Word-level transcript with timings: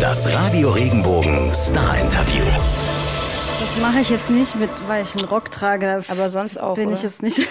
Das 0.00 0.26
Radio 0.32 0.70
Regenbogen 0.70 1.52
Star 1.52 1.98
Interview. 1.98 2.44
Das 3.60 3.76
mache 3.80 4.00
ich 4.00 4.10
jetzt 4.10 4.30
nicht, 4.30 4.56
mit, 4.56 4.70
weil 4.86 5.02
ich 5.02 5.14
einen 5.16 5.26
Rock 5.26 5.50
trage. 5.50 6.00
Aber 6.08 6.28
sonst 6.28 6.58
auch, 6.58 6.74
Bin 6.74 6.90
ich 6.92 7.00
oder? 7.00 7.08
jetzt 7.08 7.22
nicht. 7.22 7.40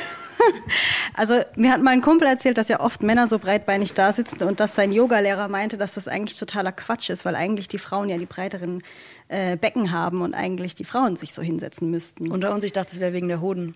Also 1.13 1.41
mir 1.55 1.71
hat 1.71 1.81
mein 1.81 2.01
Kumpel 2.01 2.27
erzählt, 2.27 2.57
dass 2.57 2.67
ja 2.67 2.79
oft 2.79 3.03
Männer 3.03 3.27
so 3.27 3.37
breitbeinig 3.37 3.93
da 3.93 4.11
sitzen 4.11 4.43
und 4.43 4.59
dass 4.59 4.73
sein 4.73 4.91
Yogalehrer 4.91 5.47
meinte, 5.47 5.77
dass 5.77 5.93
das 5.93 6.07
eigentlich 6.07 6.37
totaler 6.39 6.71
Quatsch 6.71 7.11
ist, 7.11 7.23
weil 7.23 7.35
eigentlich 7.35 7.67
die 7.67 7.77
Frauen 7.77 8.09
ja 8.09 8.17
die 8.17 8.25
breiteren 8.25 8.81
äh, 9.27 9.55
Becken 9.55 9.91
haben 9.91 10.21
und 10.21 10.33
eigentlich 10.33 10.73
die 10.73 10.85
Frauen 10.85 11.15
sich 11.15 11.33
so 11.33 11.43
hinsetzen 11.43 11.91
müssten. 11.91 12.31
Unter 12.31 12.51
uns, 12.53 12.63
ich 12.63 12.73
dachte, 12.73 12.93
es 12.93 12.99
wäre 12.99 13.13
wegen 13.13 13.27
der 13.27 13.41
Hoden. 13.41 13.75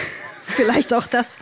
Vielleicht 0.44 0.92
auch 0.92 1.06
das. 1.06 1.36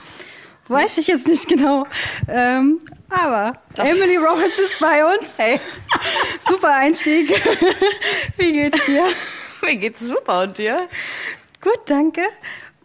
Weiß 0.69 0.97
ich 0.97 1.09
jetzt 1.09 1.27
nicht 1.27 1.49
genau. 1.49 1.87
Ähm, 2.29 2.79
aber 3.13 3.55
Emily 3.77 4.17
Roberts 4.17 4.59
ist 4.59 4.81
bei 4.81 5.05
uns. 5.05 5.39
Hey. 5.39 5.61
Super 6.41 6.75
Einstieg. 6.75 7.29
Wie 8.37 8.53
geht's 8.53 8.87
dir? 8.87 9.05
Mir 9.63 9.77
geht's 9.77 10.01
super 10.01 10.43
und 10.43 10.59
dir? 10.59 10.89
Gut, 11.61 11.83
danke. 11.87 12.23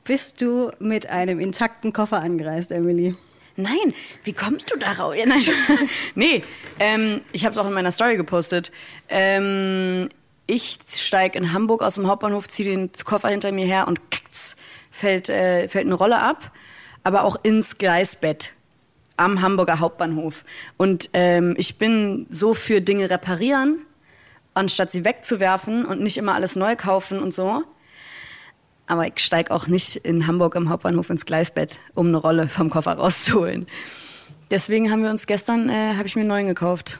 Bist 0.03 0.41
du 0.41 0.71
mit 0.79 1.09
einem 1.09 1.39
intakten 1.39 1.91
Koffer 1.91 2.21
angereist, 2.21 2.71
Emily? 2.71 3.15
Nein, 3.55 3.95
wie 4.23 4.33
kommst 4.33 4.71
du 4.71 4.77
darauf? 4.77 5.15
Ja, 5.15 5.25
nein, 5.25 5.41
nee, 6.15 6.43
ähm, 6.79 7.21
ich 7.31 7.43
habe 7.43 7.53
es 7.53 7.57
auch 7.57 7.65
in 7.65 7.73
meiner 7.73 7.91
Story 7.91 8.15
gepostet. 8.15 8.71
Ähm, 9.09 10.09
ich 10.45 10.77
steige 10.87 11.39
in 11.39 11.51
Hamburg 11.51 11.81
aus 11.81 11.95
dem 11.95 12.07
Hauptbahnhof, 12.07 12.47
ziehe 12.47 12.69
den 12.69 12.91
Koffer 13.03 13.29
hinter 13.29 13.51
mir 13.51 13.65
her 13.65 13.87
und 13.87 14.11
kackt's, 14.11 14.57
fällt, 14.91 15.29
äh, 15.29 15.67
fällt 15.67 15.87
eine 15.87 15.95
Rolle 15.95 16.21
ab, 16.21 16.51
aber 17.03 17.23
auch 17.23 17.37
ins 17.41 17.79
Gleisbett 17.79 18.53
am 19.17 19.41
Hamburger 19.41 19.79
Hauptbahnhof. 19.79 20.45
Und 20.77 21.09
ähm, 21.13 21.55
ich 21.57 21.77
bin 21.77 22.27
so 22.29 22.53
für 22.53 22.81
Dinge 22.81 23.09
reparieren, 23.09 23.79
anstatt 24.53 24.91
sie 24.91 25.03
wegzuwerfen 25.03 25.85
und 25.85 26.01
nicht 26.01 26.17
immer 26.17 26.35
alles 26.35 26.55
neu 26.55 26.75
kaufen 26.75 27.19
und 27.19 27.33
so. 27.33 27.63
Aber 28.85 29.05
ich 29.05 29.19
steige 29.19 29.51
auch 29.51 29.67
nicht 29.67 29.97
in 29.97 30.27
Hamburg 30.27 30.55
am 30.55 30.69
Hauptbahnhof 30.69 31.09
ins 31.09 31.25
Gleisbett, 31.25 31.77
um 31.93 32.07
eine 32.07 32.17
Rolle 32.17 32.47
vom 32.47 32.69
Koffer 32.69 32.93
rauszuholen. 32.93 33.67
Deswegen 34.49 34.91
haben 34.91 35.03
wir 35.03 35.09
uns 35.09 35.27
gestern, 35.27 35.69
äh, 35.69 35.95
habe 35.95 36.07
ich 36.07 36.15
mir 36.15 36.21
einen 36.21 36.29
neuen 36.29 36.47
gekauft. 36.47 36.99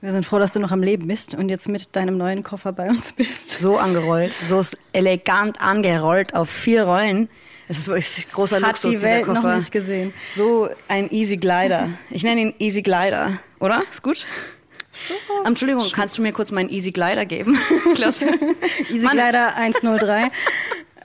Wir 0.00 0.12
sind 0.12 0.24
froh, 0.24 0.38
dass 0.38 0.52
du 0.52 0.60
noch 0.60 0.72
am 0.72 0.82
Leben 0.82 1.08
bist 1.08 1.34
und 1.34 1.48
jetzt 1.48 1.68
mit 1.68 1.94
deinem 1.96 2.16
neuen 2.16 2.42
Koffer 2.42 2.72
bei 2.72 2.88
uns 2.88 3.12
bist. 3.12 3.58
So 3.58 3.76
angerollt, 3.76 4.36
so 4.46 4.62
elegant 4.92 5.60
angerollt 5.60 6.34
auf 6.34 6.48
vier 6.48 6.84
Rollen. 6.84 7.28
Das 7.68 7.78
ist 7.78 7.86
wirklich 7.86 8.28
großer 8.30 8.56
Hat 8.56 8.62
Luxus, 8.62 8.90
die 8.90 9.02
Welt 9.02 9.24
Koffer. 9.24 9.42
noch 9.42 9.56
nicht 9.56 9.72
gesehen. 9.72 10.14
So 10.36 10.68
ein 10.88 11.10
Easy 11.10 11.36
Glider. 11.36 11.88
Ich 12.10 12.22
nenne 12.22 12.40
ihn 12.40 12.54
Easy 12.58 12.82
Glider, 12.82 13.38
oder? 13.58 13.82
Ist 13.90 14.02
gut? 14.02 14.24
Ähm, 15.40 15.46
Entschuldigung, 15.46 15.84
kannst 15.92 16.16
du 16.16 16.22
mir 16.22 16.32
kurz 16.32 16.50
meinen 16.50 16.68
Easy 16.70 16.92
Glider 16.92 17.26
geben? 17.26 17.58
Klaus? 17.94 18.22
Easy 18.90 19.06
Glider 19.06 19.56
103. 19.56 20.22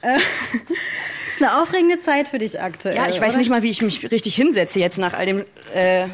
äh, 0.02 0.18
ist 1.30 1.42
eine 1.42 1.62
aufregende 1.62 2.00
Zeit 2.00 2.28
für 2.28 2.38
dich 2.38 2.60
aktuell. 2.62 2.96
Ja, 2.96 3.10
ich 3.10 3.20
weiß 3.20 3.34
oder? 3.34 3.40
nicht 3.40 3.50
mal, 3.50 3.64
wie 3.64 3.70
ich 3.70 3.82
mich 3.82 4.12
richtig 4.12 4.36
hinsetze 4.36 4.80
jetzt 4.80 4.98
nach 4.98 5.14
all 5.14 5.26
dem 5.26 5.46
äh, 5.74 6.08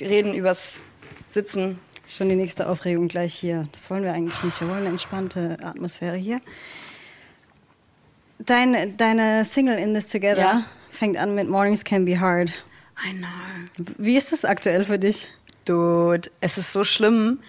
Reden 0.00 0.34
übers 0.34 0.80
Sitzen. 1.28 1.78
Schon 2.08 2.28
die 2.28 2.36
nächste 2.36 2.68
Aufregung 2.68 3.08
gleich 3.08 3.34
hier. 3.34 3.68
Das 3.72 3.90
wollen 3.90 4.04
wir 4.04 4.12
eigentlich 4.12 4.40
nicht. 4.44 4.60
Wir 4.60 4.68
wollen 4.68 4.80
eine 4.80 4.90
entspannte 4.90 5.56
Atmosphäre 5.62 6.16
hier. 6.16 6.40
Dein, 8.38 8.96
deine 8.96 9.44
Single 9.44 9.78
In 9.78 9.94
This 9.94 10.08
Together 10.08 10.40
Ja. 10.40 10.64
fängt 10.90 11.16
an 11.16 11.34
mit 11.34 11.48
Mornings 11.48 11.84
Can 11.84 12.04
Be 12.04 12.20
Hard. 12.20 12.52
I 13.04 13.14
know. 13.14 13.28
Wie 13.98 14.16
ist 14.16 14.32
das 14.32 14.44
aktuell 14.44 14.84
für 14.84 14.98
dich? 14.98 15.28
Dude, 15.64 16.30
es 16.40 16.58
ist 16.58 16.72
so 16.72 16.84
schlimm, 16.84 17.40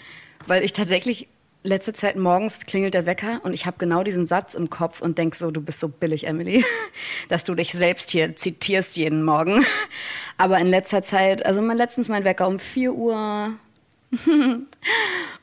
weil 0.48 0.64
ich 0.64 0.74
tatsächlich 0.74 1.28
letzte 1.64 1.92
Zeit 1.94 2.16
morgens 2.16 2.66
klingelt 2.66 2.94
der 2.94 3.06
Wecker 3.06 3.42
und 3.44 3.54
ich 3.54 3.66
habe 3.66 3.78
genau 3.78 4.04
diesen 4.04 4.26
Satz 4.26 4.54
im 4.54 4.70
Kopf 4.70 5.02
und 5.02 5.18
denk 5.18 5.36
so, 5.36 5.52
du 5.52 5.62
bist 5.62 5.80
so 5.80 5.90
billig, 5.90 6.26
Emily, 6.26 6.64
dass 7.30 7.44
du 7.44 7.54
dich 7.56 7.74
selbst 7.74 8.12
hier 8.12 8.36
zitierst 8.36 8.96
jeden 8.98 9.24
Morgen. 9.24 9.66
Aber 10.38 10.58
in 10.60 10.68
letzter 10.68 11.02
Zeit, 11.02 11.46
also 11.46 11.62
mein, 11.62 11.78
letztens 11.78 12.08
mein 12.10 12.24
Wecker 12.24 12.48
um 12.48 12.60
4 12.60 12.94
Uhr 12.94 13.52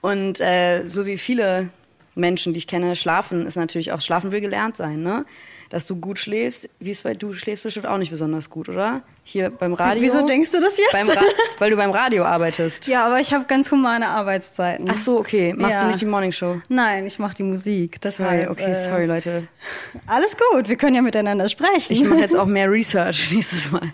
und 0.01 0.41
äh, 0.41 0.89
so 0.89 1.05
wie 1.07 1.19
viele 1.19 1.69
Menschen, 2.15 2.53
die 2.53 2.59
ich 2.59 2.67
kenne, 2.67 2.97
schlafen, 2.97 3.47
ist 3.47 3.57
natürlich 3.57 3.93
auch, 3.93 4.01
schlafen 4.01 4.33
will 4.33 4.41
gelernt 4.41 4.77
sein, 4.77 5.03
ne? 5.03 5.25
Dass 5.71 5.87
du 5.87 5.97
gut 5.97 6.19
schläfst, 6.21 6.69
wie 6.79 6.91
es 6.93 7.03
bei, 7.03 7.15
du 7.15 7.33
schläfst 7.33 7.65
bestimmt 7.65 7.87
auch 7.87 7.99
nicht 7.99 8.11
besonders 8.11 8.49
gut, 8.51 8.69
oder? 8.69 9.03
Hier 9.25 9.51
beim 9.51 9.73
Radio. 9.73 10.03
Wieso 10.03 10.25
denkst 10.25 10.53
du 10.53 10.61
das 10.61 10.77
jetzt? 10.79 10.95
Weil 11.59 11.71
du 11.71 11.77
beim 11.77 11.91
Radio 11.91 12.25
arbeitest. 12.25 12.87
Ja, 12.87 13.07
aber 13.07 13.19
ich 13.19 13.33
habe 13.33 13.47
ganz 13.47 13.71
humane 13.73 14.09
Arbeitszeiten. 14.09 14.87
Ach 14.89 14.99
so, 14.99 15.19
okay. 15.19 15.53
Machst 15.57 15.75
Ja. 15.75 15.81
du 15.83 15.87
nicht 15.89 16.01
die 16.01 16.07
Morningshow? 16.07 16.61
Nein, 16.69 17.07
ich 17.07 17.19
mache 17.19 17.35
die 17.35 17.43
Musik. 17.43 17.99
Sorry, 18.05 18.47
Deshalb, 18.47 18.51
okay, 18.51 18.73
äh, 18.73 18.77
sorry, 18.77 19.07
Leute. 19.07 19.49
Alles 20.07 20.37
gut, 20.53 20.69
wir 20.69 20.77
können 20.77 20.95
ja 20.95 21.03
miteinander 21.03 21.49
sprechen. 21.49 21.93
Ich 21.93 22.05
mache 22.05 22.21
jetzt 22.21 22.37
auch 22.37 22.47
mehr 22.47 22.71
Research 22.71 23.33
nächstes 23.33 23.73
Mal. 23.73 23.93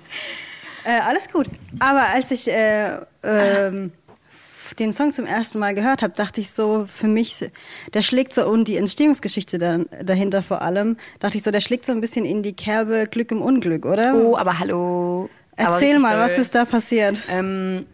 Äh, 0.82 0.98
alles 1.00 1.30
gut. 1.30 1.46
Aber 1.78 2.06
als 2.14 2.30
ich 2.30 2.48
äh, 2.50 2.96
ähm, 3.22 3.92
den 4.78 4.92
Song 4.92 5.12
zum 5.12 5.26
ersten 5.26 5.58
Mal 5.58 5.74
gehört 5.74 6.02
habe, 6.02 6.14
dachte 6.14 6.40
ich 6.40 6.50
so, 6.50 6.86
für 6.92 7.08
mich, 7.08 7.50
der 7.94 8.02
schlägt 8.02 8.34
so, 8.34 8.46
und 8.46 8.68
die 8.68 8.76
Entstehungsgeschichte 8.76 9.58
dann, 9.58 9.86
dahinter 10.02 10.42
vor 10.42 10.62
allem, 10.62 10.96
dachte 11.18 11.36
ich 11.36 11.42
so, 11.42 11.50
der 11.50 11.60
schlägt 11.60 11.86
so 11.86 11.92
ein 11.92 12.00
bisschen 12.00 12.24
in 12.24 12.42
die 12.42 12.52
Kerbe 12.52 13.06
Glück 13.10 13.30
im 13.30 13.42
Unglück, 13.42 13.84
oder? 13.86 14.14
Oh, 14.14 14.36
aber 14.36 14.58
hallo. 14.58 15.28
Aber 15.56 15.74
Erzähl 15.74 15.88
richtig 15.88 16.02
mal, 16.02 16.18
was 16.18 16.38
ist 16.38 16.54
da 16.54 16.64
passiert? 16.64 17.22
Ähm, 17.28 17.86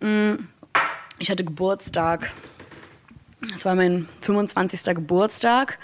mh, 0.00 0.38
ich 1.18 1.30
hatte 1.30 1.44
Geburtstag. 1.44 2.32
Es 3.54 3.64
war 3.64 3.74
mein 3.74 4.08
25. 4.20 4.94
Geburtstag. 4.94 5.78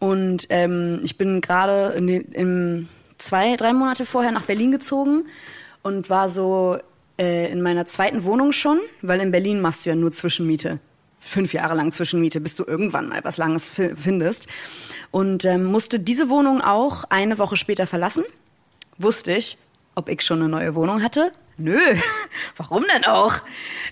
Und 0.00 0.46
ähm, 0.50 1.00
ich 1.02 1.16
bin 1.16 1.40
gerade 1.40 1.94
in 1.96 2.08
im 2.08 2.88
zwei, 3.18 3.56
drei 3.56 3.72
Monate 3.72 4.04
vorher 4.04 4.32
nach 4.32 4.42
Berlin 4.42 4.72
gezogen 4.72 5.24
und 5.82 6.10
war 6.10 6.28
so 6.28 6.78
äh, 7.18 7.50
in 7.50 7.62
meiner 7.62 7.86
zweiten 7.86 8.24
Wohnung 8.24 8.52
schon, 8.52 8.80
weil 9.02 9.20
in 9.20 9.30
Berlin 9.30 9.60
machst 9.60 9.84
du 9.86 9.90
ja 9.90 9.96
nur 9.96 10.10
Zwischenmiete. 10.12 10.78
Fünf 11.20 11.54
Jahre 11.54 11.74
lang 11.74 11.90
Zwischenmiete, 11.90 12.40
bis 12.40 12.54
du 12.54 12.64
irgendwann 12.64 13.08
mal 13.08 13.20
was 13.24 13.38
Langes 13.38 13.70
fi- 13.70 13.94
findest. 13.96 14.46
Und 15.10 15.44
ähm, 15.44 15.64
musste 15.64 15.98
diese 15.98 16.28
Wohnung 16.28 16.60
auch 16.60 17.04
eine 17.08 17.38
Woche 17.38 17.56
später 17.56 17.86
verlassen. 17.86 18.24
Wusste 18.98 19.32
ich, 19.32 19.56
ob 19.94 20.08
ich 20.08 20.22
schon 20.22 20.40
eine 20.40 20.48
neue 20.48 20.74
Wohnung 20.74 21.02
hatte? 21.02 21.32
Nö, 21.56 21.78
warum 22.56 22.84
denn 22.94 23.04
auch? 23.04 23.34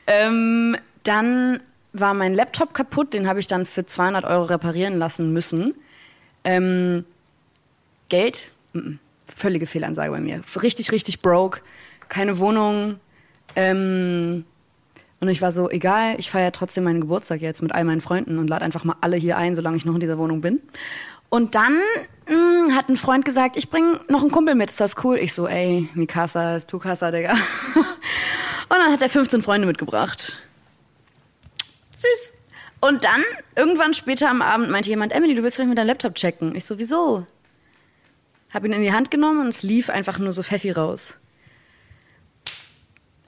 Ähm, 0.07 0.77
dann 1.05 1.61
war 1.95 2.13
mein 2.15 2.35
Laptop 2.35 2.75
kaputt, 2.75 3.15
den 3.15 3.27
habe 3.29 3.41
ich 3.41 3.47
dann 3.47 3.67
für 3.67 3.87
200 3.87 4.25
Euro 4.25 4.45
reparieren 4.45 4.99
lassen 4.99 5.33
müssen. 5.33 5.75
Ähm, 6.45 7.05
Geld, 8.09 8.51
völlige 9.27 9.67
Fehlansage 9.67 10.11
bei 10.11 10.21
mir. 10.21 10.41
Richtig, 10.63 10.93
richtig 10.93 11.23
broke, 11.23 11.61
keine 12.09 12.39
Wohnung. 12.39 12.99
Ähm, 13.57 14.45
und 15.21 15.29
ich 15.29 15.41
war 15.41 15.53
so, 15.53 15.71
egal, 15.71 16.17
ich 16.19 16.31
feiere 16.31 16.53
trotzdem 16.53 16.85
meinen 16.85 17.01
Geburtstag 17.01 17.41
jetzt 17.41 17.63
mit 17.63 17.73
all 17.73 17.85
meinen 17.85 18.01
Freunden 18.01 18.39
und 18.39 18.49
lade 18.49 18.65
einfach 18.65 18.85
mal 18.85 18.97
alle 19.01 19.17
hier 19.17 19.37
ein, 19.37 19.55
solange 19.55 19.77
ich 19.77 19.85
noch 19.85 19.95
in 19.95 20.01
dieser 20.01 20.19
Wohnung 20.19 20.41
bin. 20.41 20.61
Und 21.29 21.55
dann 21.55 21.79
mh, 22.29 22.75
hat 22.75 22.89
ein 22.89 22.97
Freund 22.97 23.25
gesagt, 23.25 23.57
ich 23.57 23.71
bring 23.71 23.99
noch 24.09 24.23
einen 24.23 24.31
Kumpel 24.31 24.55
mit, 24.55 24.71
ist 24.71 24.81
das 24.81 24.97
cool? 25.05 25.17
Ich 25.17 25.33
so, 25.33 25.47
ey, 25.47 25.89
Mikasa, 25.95 26.57
ist 26.57 26.69
Tukasa, 26.69 27.11
Digga. 27.11 27.33
Und 28.69 28.79
dann 28.79 28.93
hat 28.93 29.01
er 29.01 29.09
15 29.09 29.43
Freunde 29.43 29.67
mitgebracht. 29.67 30.39
Süß. 31.97 32.33
Und 32.81 33.05
dann, 33.05 33.23
irgendwann 33.55 33.95
später 33.95 34.29
am 34.29 34.43
Abend, 34.43 34.71
meinte 34.71 34.91
jemand, 34.91 35.13
Emily, 35.13 35.35
du 35.35 35.43
willst 35.43 35.57
vielleicht 35.57 35.69
mit 35.69 35.79
deinem 35.79 35.87
Laptop 35.87 36.17
checken. 36.17 36.57
Ich 36.57 36.65
so, 36.65 36.79
wieso? 36.79 37.27
Hab 38.53 38.65
ihn 38.65 38.73
in 38.73 38.83
die 38.83 38.93
Hand 38.93 39.11
genommen 39.11 39.41
und 39.41 39.49
es 39.49 39.63
lief 39.63 39.89
einfach 39.89 40.19
nur 40.19 40.33
so 40.33 40.43
Pfeffi 40.43 40.73
raus. 40.73 41.17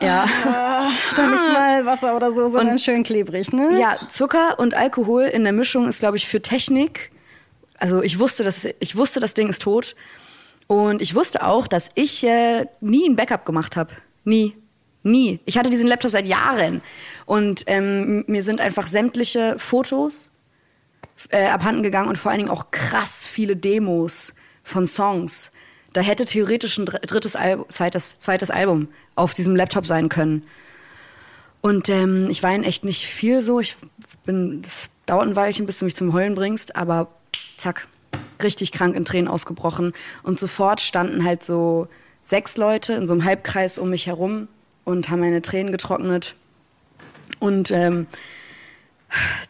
Ja. 0.00 0.25
Doch 1.16 1.31
nicht 1.31 1.53
mal 1.53 1.87
Wasser 1.87 2.16
oder 2.16 2.32
so, 2.32 2.49
sondern 2.49 2.79
schön 2.79 3.05
klebrig, 3.05 3.52
ne? 3.52 3.79
Ja, 3.79 3.96
Zucker 4.08 4.58
und 4.58 4.75
Alkohol 4.75 5.25
in 5.25 5.44
der 5.44 5.52
Mischung 5.52 5.88
ist, 5.88 6.00
glaube 6.00 6.17
ich, 6.17 6.26
für 6.26 6.43
Technik. 6.43 7.11
Also 7.79 8.02
ich 8.02 8.19
wusste, 8.19 8.44
dass 8.44 8.67
ich 8.81 8.96
wusste, 8.96 9.20
das 9.20 9.35
Ding 9.35 9.49
ist 9.49 9.62
tot. 9.62 9.94
Und 10.67 11.02
ich 11.02 11.14
wusste 11.14 11.44
auch, 11.44 11.67
dass 11.67 11.91
ich 11.94 12.25
äh, 12.25 12.67
nie 12.81 13.08
ein 13.08 13.17
Backup 13.17 13.44
gemacht 13.44 13.76
habe. 13.76 13.93
Nie. 14.25 14.56
Nie. 15.02 15.41
Ich 15.44 15.58
hatte 15.58 15.69
diesen 15.69 15.87
Laptop 15.87 16.11
seit 16.11 16.26
Jahren. 16.26 16.81
Und 17.26 17.64
ähm, 17.67 18.25
mir 18.26 18.43
sind 18.43 18.61
einfach 18.61 18.87
sämtliche 18.87 19.56
Fotos 19.58 20.32
äh, 21.29 21.47
abhanden 21.47 21.82
gegangen 21.82 22.08
und 22.08 22.17
vor 22.17 22.31
allen 22.31 22.38
Dingen 22.38 22.50
auch 22.50 22.70
krass 22.70 23.26
viele 23.26 23.56
Demos 23.56 24.35
von 24.62 24.87
Songs. 24.87 25.52
Da 25.94 26.02
hätte 26.02 26.26
theoretisch 26.26 26.76
ein 26.76 26.85
dr- 26.85 27.00
drittes 27.00 27.37
Al 27.37 27.64
zweites, 27.70 28.19
zweites 28.19 28.50
Album 28.50 28.88
auf 29.14 29.32
diesem 29.32 29.56
Laptop 29.56 29.87
sein 29.87 30.11
können. 30.11 30.43
Und 31.62 31.88
ähm, 31.88 32.29
ich 32.29 32.43
weine 32.43 32.67
echt 32.67 32.85
nicht 32.85 33.06
viel 33.06 33.41
so. 33.41 33.58
Ich 33.61 33.76
bin, 34.26 34.61
das 34.61 34.91
dauert 35.06 35.26
ein 35.26 35.37
Weilchen, 35.37 35.64
bis 35.64 35.79
du 35.79 35.87
mich 35.87 35.96
zum 35.96 36.12
Heulen 36.12 36.35
bringst, 36.35 36.76
aber 36.76 37.08
zack, 37.56 37.88
richtig 38.43 38.73
krank 38.73 38.96
in 38.96 39.05
Tränen 39.06 39.29
ausgebrochen. 39.29 39.94
Und 40.23 40.38
sofort 40.38 40.82
standen 40.82 41.25
halt 41.25 41.44
so 41.44 41.88
sechs 42.20 42.56
Leute 42.56 42.94
in 42.94 43.06
so 43.06 43.14
einem 43.14 43.25
Halbkreis 43.25 43.79
um 43.79 43.88
mich 43.88 44.06
herum 44.06 44.49
und 44.85 45.08
haben 45.08 45.20
meine 45.20 45.43
Tränen 45.43 45.73
getrocknet. 45.73 46.35
Und 47.38 47.70
ähm, 47.70 48.06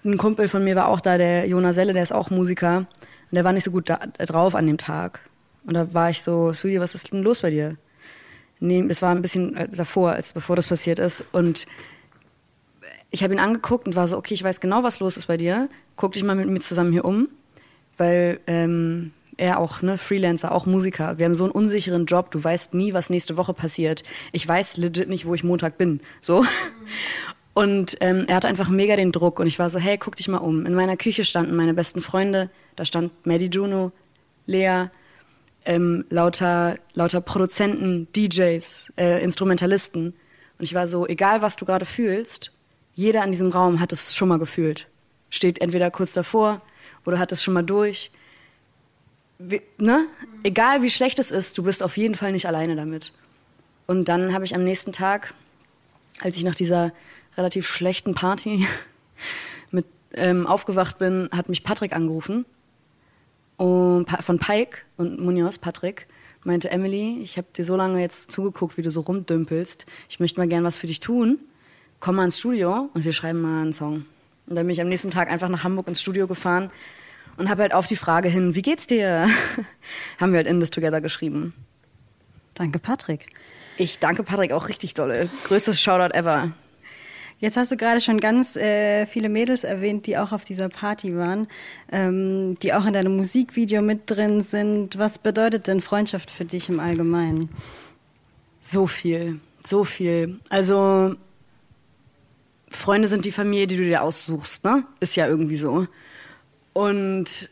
ein 0.04 0.18
Kumpel 0.18 0.48
von 0.48 0.62
mir 0.62 0.76
war 0.76 0.88
auch 0.88 1.00
da, 1.00 1.16
der 1.16 1.48
Jonas 1.48 1.74
Selle, 1.74 1.94
der 1.94 2.02
ist 2.02 2.12
auch 2.12 2.28
Musiker. 2.30 2.78
Und 2.78 2.86
der 3.32 3.44
war 3.44 3.52
nicht 3.52 3.64
so 3.64 3.70
gut 3.70 3.88
da, 3.88 3.96
drauf 4.18 4.54
an 4.54 4.66
dem 4.66 4.78
Tag. 4.78 5.20
Und 5.66 5.74
da 5.74 5.92
war 5.94 6.10
ich 6.10 6.22
so, 6.22 6.52
Sudi, 6.52 6.80
was 6.80 6.94
ist 6.94 7.12
denn 7.12 7.22
los 7.22 7.40
bei 7.40 7.50
dir? 7.50 7.76
Nee, 8.60 8.84
es 8.88 9.02
war 9.02 9.14
ein 9.14 9.22
bisschen 9.22 9.56
äh, 9.56 9.68
davor, 9.68 10.12
als 10.12 10.32
bevor 10.32 10.56
das 10.56 10.66
passiert 10.66 10.98
ist. 10.98 11.24
Und 11.32 11.66
ich 13.10 13.22
habe 13.22 13.34
ihn 13.34 13.40
angeguckt 13.40 13.86
und 13.86 13.96
war 13.96 14.08
so, 14.08 14.16
okay, 14.16 14.34
ich 14.34 14.44
weiß 14.44 14.60
genau, 14.60 14.82
was 14.82 15.00
los 15.00 15.16
ist 15.16 15.26
bei 15.26 15.36
dir. 15.36 15.68
Guck 15.96 16.12
dich 16.12 16.22
mal 16.22 16.36
mit 16.36 16.48
mir 16.48 16.60
zusammen 16.60 16.92
hier 16.92 17.04
um. 17.04 17.28
Weil 17.96 18.40
ähm, 18.46 19.12
er 19.36 19.58
auch, 19.58 19.82
ne, 19.82 19.98
Freelancer, 19.98 20.52
auch 20.52 20.66
Musiker. 20.66 21.18
Wir 21.18 21.26
haben 21.26 21.34
so 21.34 21.44
einen 21.44 21.52
unsicheren 21.52 22.06
Job. 22.06 22.30
Du 22.30 22.42
weißt 22.42 22.74
nie, 22.74 22.92
was 22.92 23.10
nächste 23.10 23.36
Woche 23.36 23.54
passiert. 23.54 24.02
Ich 24.32 24.46
weiß 24.46 24.76
legit 24.78 25.08
nicht, 25.08 25.26
wo 25.26 25.34
ich 25.34 25.44
Montag 25.44 25.78
bin. 25.78 26.00
So. 26.20 26.44
Und 27.54 27.96
ähm, 28.00 28.24
er 28.26 28.36
hatte 28.36 28.48
einfach 28.48 28.68
mega 28.68 28.96
den 28.96 29.12
Druck 29.12 29.38
und 29.38 29.46
ich 29.46 29.60
war 29.60 29.70
so, 29.70 29.78
hey, 29.78 29.96
guck 29.96 30.16
dich 30.16 30.26
mal 30.26 30.38
um. 30.38 30.66
In 30.66 30.74
meiner 30.74 30.96
Küche 30.96 31.24
standen 31.24 31.54
meine 31.54 31.72
besten 31.72 32.00
Freunde, 32.00 32.50
da 32.74 32.84
stand 32.84 33.12
Maddie 33.24 33.46
Juno, 33.46 33.92
Lea, 34.46 34.86
ähm, 35.64 36.04
lauter, 36.10 36.78
lauter 36.94 37.20
Produzenten, 37.20 38.08
DJs, 38.12 38.92
äh, 38.96 39.22
Instrumentalisten. 39.22 40.14
Und 40.58 40.64
ich 40.64 40.74
war 40.74 40.86
so, 40.86 41.06
egal 41.06 41.42
was 41.42 41.56
du 41.56 41.64
gerade 41.64 41.86
fühlst, 41.86 42.52
jeder 42.94 43.24
in 43.24 43.32
diesem 43.32 43.50
Raum 43.50 43.80
hat 43.80 43.92
es 43.92 44.14
schon 44.14 44.28
mal 44.28 44.38
gefühlt. 44.38 44.86
Steht 45.30 45.60
entweder 45.60 45.90
kurz 45.90 46.12
davor 46.12 46.62
oder 47.04 47.18
hat 47.18 47.32
es 47.32 47.42
schon 47.42 47.54
mal 47.54 47.62
durch. 47.62 48.10
Wie, 49.38 49.62
ne? 49.78 50.06
Egal 50.44 50.82
wie 50.82 50.90
schlecht 50.90 51.18
es 51.18 51.30
ist, 51.30 51.58
du 51.58 51.64
bist 51.64 51.82
auf 51.82 51.96
jeden 51.96 52.14
Fall 52.14 52.32
nicht 52.32 52.46
alleine 52.46 52.76
damit. 52.76 53.12
Und 53.86 54.08
dann 54.08 54.32
habe 54.32 54.44
ich 54.44 54.54
am 54.54 54.64
nächsten 54.64 54.92
Tag, 54.92 55.34
als 56.20 56.36
ich 56.36 56.44
nach 56.44 56.54
dieser 56.54 56.92
relativ 57.36 57.66
schlechten 57.66 58.14
Party 58.14 58.66
mit, 59.70 59.86
ähm, 60.12 60.46
aufgewacht 60.46 60.98
bin, 60.98 61.28
hat 61.32 61.48
mich 61.48 61.64
Patrick 61.64 61.94
angerufen. 61.94 62.46
Und, 63.56 64.10
von 64.10 64.38
Pike 64.38 64.78
und 64.96 65.20
Munoz, 65.20 65.58
Patrick, 65.58 66.06
meinte 66.44 66.70
Emily, 66.70 67.20
ich 67.22 67.36
habe 67.36 67.46
dir 67.56 67.64
so 67.64 67.76
lange 67.76 68.00
jetzt 68.00 68.32
zugeguckt, 68.32 68.76
wie 68.76 68.82
du 68.82 68.90
so 68.90 69.00
rumdümpelst. 69.00 69.86
Ich 70.08 70.20
möchte 70.20 70.40
mal 70.40 70.48
gern 70.48 70.64
was 70.64 70.76
für 70.76 70.86
dich 70.86 71.00
tun. 71.00 71.38
Komm 72.00 72.16
mal 72.16 72.24
ins 72.24 72.38
Studio 72.38 72.90
und 72.92 73.04
wir 73.04 73.12
schreiben 73.12 73.40
mal 73.40 73.62
einen 73.62 73.72
Song. 73.72 74.04
Und 74.46 74.56
dann 74.56 74.66
bin 74.66 74.70
ich 74.70 74.80
am 74.80 74.88
nächsten 74.88 75.10
Tag 75.10 75.30
einfach 75.30 75.48
nach 75.48 75.64
Hamburg 75.64 75.88
ins 75.88 76.00
Studio 76.00 76.26
gefahren 76.26 76.70
und 77.36 77.48
habe 77.48 77.62
halt 77.62 77.74
auf 77.74 77.86
die 77.86 77.96
Frage 77.96 78.28
hin, 78.28 78.54
wie 78.54 78.62
geht's 78.62 78.86
dir? 78.86 79.28
haben 80.20 80.32
wir 80.32 80.38
halt 80.38 80.46
In 80.46 80.60
This 80.60 80.70
Together 80.70 81.00
geschrieben. 81.00 81.54
Danke, 82.54 82.78
Patrick. 82.78 83.28
Ich 83.76 83.98
danke 83.98 84.22
Patrick 84.22 84.52
auch 84.52 84.68
richtig 84.68 84.94
dolle. 84.94 85.28
Größtes 85.44 85.80
Shoutout 85.80 86.14
ever. 86.14 86.52
Jetzt 87.40 87.56
hast 87.56 87.72
du 87.72 87.76
gerade 87.76 88.00
schon 88.00 88.20
ganz 88.20 88.56
äh, 88.56 89.06
viele 89.06 89.28
Mädels 89.28 89.64
erwähnt, 89.64 90.06
die 90.06 90.16
auch 90.16 90.32
auf 90.32 90.44
dieser 90.44 90.68
Party 90.68 91.16
waren, 91.16 91.48
ähm, 91.92 92.56
die 92.62 92.72
auch 92.72 92.86
in 92.86 92.94
deinem 92.94 93.16
Musikvideo 93.16 93.82
mit 93.82 94.10
drin 94.10 94.42
sind. 94.42 94.98
Was 94.98 95.18
bedeutet 95.18 95.66
denn 95.66 95.80
Freundschaft 95.80 96.30
für 96.30 96.44
dich 96.44 96.68
im 96.68 96.80
Allgemeinen? 96.80 97.50
So 98.62 98.86
viel, 98.86 99.40
so 99.60 99.84
viel. 99.84 100.40
Also 100.48 101.16
Freunde 102.70 103.08
sind 103.08 103.24
die 103.24 103.32
Familie, 103.32 103.66
die 103.66 103.76
du 103.76 103.84
dir 103.84 104.02
aussuchst, 104.02 104.64
ne? 104.64 104.84
Ist 105.00 105.16
ja 105.16 105.28
irgendwie 105.28 105.56
so. 105.56 105.86
Und 106.72 107.50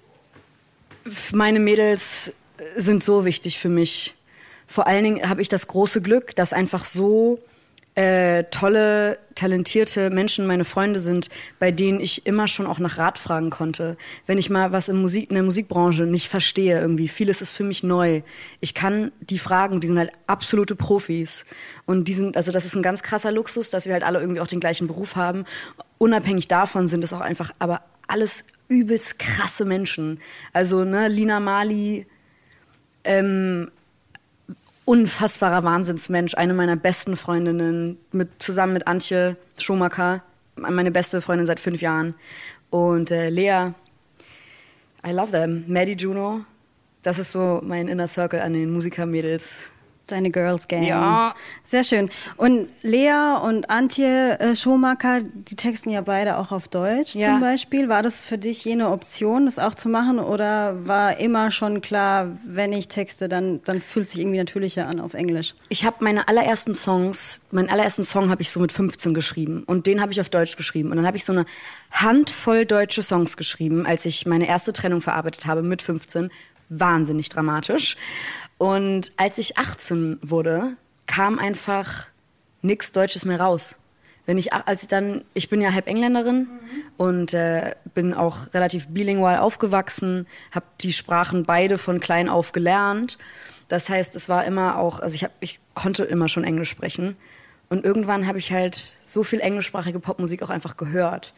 meine 1.32 1.60
Mädels 1.60 2.32
sind 2.76 3.04
so 3.04 3.24
wichtig 3.24 3.58
für 3.58 3.68
mich. 3.68 4.14
Vor 4.66 4.86
allen 4.86 5.04
Dingen 5.04 5.28
habe 5.28 5.42
ich 5.42 5.48
das 5.48 5.66
große 5.66 6.00
Glück, 6.00 6.34
dass 6.36 6.52
einfach 6.52 6.84
so 6.84 7.40
äh, 7.94 8.44
tolle, 8.44 9.18
talentierte 9.34 10.10
Menschen 10.10 10.46
meine 10.46 10.64
Freunde 10.64 11.00
sind, 11.00 11.28
bei 11.58 11.70
denen 11.70 12.00
ich 12.00 12.26
immer 12.26 12.48
schon 12.48 12.66
auch 12.66 12.78
nach 12.78 12.98
Rat 12.98 13.18
fragen 13.18 13.50
konnte. 13.50 13.96
Wenn 14.26 14.38
ich 14.38 14.50
mal 14.50 14.72
was 14.72 14.88
in, 14.88 15.00
Musik, 15.00 15.30
in 15.30 15.34
der 15.34 15.42
Musikbranche 15.42 16.04
nicht 16.04 16.28
verstehe, 16.28 16.80
irgendwie, 16.80 17.08
vieles 17.08 17.40
ist 17.40 17.52
für 17.52 17.64
mich 17.64 17.82
neu. 17.82 18.22
Ich 18.60 18.74
kann 18.74 19.12
die 19.20 19.38
fragen, 19.38 19.80
die 19.80 19.86
sind 19.86 19.98
halt 19.98 20.12
absolute 20.26 20.76
Profis. 20.76 21.44
Und 21.86 22.08
die 22.08 22.14
sind, 22.14 22.36
also 22.36 22.52
das 22.52 22.64
ist 22.64 22.74
ein 22.74 22.82
ganz 22.82 23.02
krasser 23.02 23.32
Luxus, 23.32 23.70
dass 23.70 23.86
wir 23.86 23.92
halt 23.92 24.04
alle 24.04 24.20
irgendwie 24.20 24.40
auch 24.40 24.46
den 24.46 24.60
gleichen 24.60 24.86
Beruf 24.86 25.16
haben. 25.16 25.44
Unabhängig 25.98 26.48
davon 26.48 26.88
sind 26.88 27.04
es 27.04 27.12
auch 27.12 27.20
einfach, 27.20 27.52
aber 27.58 27.82
alles 28.08 28.44
übelst 28.68 29.18
krasse 29.18 29.64
Menschen. 29.64 30.20
Also, 30.52 30.84
ne, 30.84 31.08
Lina 31.08 31.40
Mali, 31.40 32.06
ähm, 33.04 33.70
unfassbarer 34.92 35.64
Wahnsinnsmensch, 35.64 36.34
eine 36.34 36.52
meiner 36.52 36.76
besten 36.76 37.16
Freundinnen, 37.16 37.96
mit, 38.12 38.28
zusammen 38.42 38.74
mit 38.74 38.86
Antje 38.86 39.38
Schumacher, 39.58 40.22
meine 40.56 40.90
beste 40.90 41.22
Freundin 41.22 41.46
seit 41.46 41.60
fünf 41.60 41.80
Jahren. 41.80 42.12
Und 42.68 43.10
äh, 43.10 43.30
Lea, 43.30 43.72
I 45.02 45.12
love 45.12 45.30
them. 45.30 45.64
Maddie 45.66 45.96
Juno, 45.96 46.42
das 47.02 47.18
ist 47.18 47.32
so 47.32 47.62
mein 47.64 47.88
Inner 47.88 48.06
Circle 48.06 48.40
an 48.40 48.52
den 48.52 48.70
Musikermädels. 48.70 49.70
Deine 50.12 50.30
Girls 50.30 50.68
Gang. 50.68 50.82
Ja. 50.84 51.34
Sehr 51.64 51.84
schön. 51.84 52.10
Und 52.36 52.68
Lea 52.82 53.36
und 53.42 53.70
Antje 53.70 54.38
äh, 54.40 54.54
Schomaker, 54.54 55.20
die 55.22 55.56
texten 55.56 55.90
ja 55.90 56.02
beide 56.02 56.36
auch 56.36 56.52
auf 56.52 56.68
Deutsch 56.68 57.14
Ja. 57.14 57.32
zum 57.32 57.40
Beispiel. 57.40 57.88
War 57.88 58.02
das 58.02 58.22
für 58.22 58.38
dich 58.38 58.64
jene 58.64 58.90
Option, 58.90 59.46
das 59.46 59.58
auch 59.58 59.74
zu 59.74 59.88
machen? 59.88 60.18
Oder 60.18 60.86
war 60.86 61.18
immer 61.18 61.50
schon 61.50 61.80
klar, 61.80 62.28
wenn 62.44 62.72
ich 62.72 62.88
texte, 62.88 63.28
dann, 63.28 63.60
dann 63.64 63.80
fühlt 63.80 64.06
es 64.06 64.12
sich 64.12 64.20
irgendwie 64.20 64.38
natürlicher 64.38 64.86
an 64.86 65.00
auf 65.00 65.14
Englisch? 65.14 65.54
Ich 65.70 65.84
habe 65.84 65.96
meine 66.00 66.28
allerersten 66.28 66.74
Songs, 66.74 67.40
meinen 67.50 67.70
allerersten 67.70 68.04
Song 68.04 68.30
habe 68.30 68.42
ich 68.42 68.50
so 68.50 68.60
mit 68.60 68.70
15 68.72 69.14
geschrieben 69.14 69.62
und 69.66 69.86
den 69.86 70.00
habe 70.00 70.12
ich 70.12 70.20
auf 70.20 70.28
Deutsch 70.28 70.56
geschrieben 70.56 70.90
und 70.90 70.96
dann 70.96 71.06
habe 71.06 71.16
ich 71.16 71.24
so 71.24 71.32
eine 71.32 71.46
Handvoll 71.90 72.64
deutsche 72.66 73.02
Songs 73.02 73.36
geschrieben, 73.36 73.86
als 73.86 74.04
ich 74.04 74.26
meine 74.26 74.46
erste 74.48 74.72
Trennung 74.72 75.00
verarbeitet 75.00 75.46
habe 75.46 75.62
mit 75.62 75.82
15, 75.82 76.30
wahnsinnig 76.80 77.28
dramatisch. 77.28 77.96
Und 78.58 79.12
als 79.16 79.38
ich 79.38 79.58
18 79.58 80.18
wurde, 80.22 80.76
kam 81.06 81.38
einfach 81.38 82.06
nichts 82.62 82.92
Deutsches 82.92 83.24
mehr 83.24 83.40
raus. 83.40 83.76
Wenn 84.24 84.38
ich, 84.38 84.52
als 84.52 84.82
ich 84.82 84.88
dann, 84.88 85.24
ich 85.34 85.48
bin 85.48 85.60
ja 85.60 85.72
halb 85.72 85.88
Engländerin 85.88 86.46
und 86.96 87.34
äh, 87.34 87.74
bin 87.94 88.14
auch 88.14 88.54
relativ 88.54 88.86
bilingual 88.88 89.38
aufgewachsen, 89.38 90.26
habe 90.52 90.66
die 90.80 90.92
Sprachen 90.92 91.42
beide 91.42 91.76
von 91.76 91.98
klein 91.98 92.28
auf 92.28 92.52
gelernt. 92.52 93.18
Das 93.66 93.88
heißt, 93.88 94.14
es 94.14 94.28
war 94.28 94.44
immer 94.44 94.78
auch, 94.78 95.00
also 95.00 95.16
ich, 95.16 95.24
hab, 95.24 95.32
ich 95.40 95.58
konnte 95.74 96.04
immer 96.04 96.28
schon 96.28 96.44
Englisch 96.44 96.70
sprechen. 96.70 97.16
Und 97.68 97.84
irgendwann 97.84 98.28
habe 98.28 98.38
ich 98.38 98.52
halt 98.52 98.96
so 99.02 99.24
viel 99.24 99.40
englischsprachige 99.40 99.98
Popmusik 99.98 100.42
auch 100.42 100.50
einfach 100.50 100.76
gehört, 100.76 101.32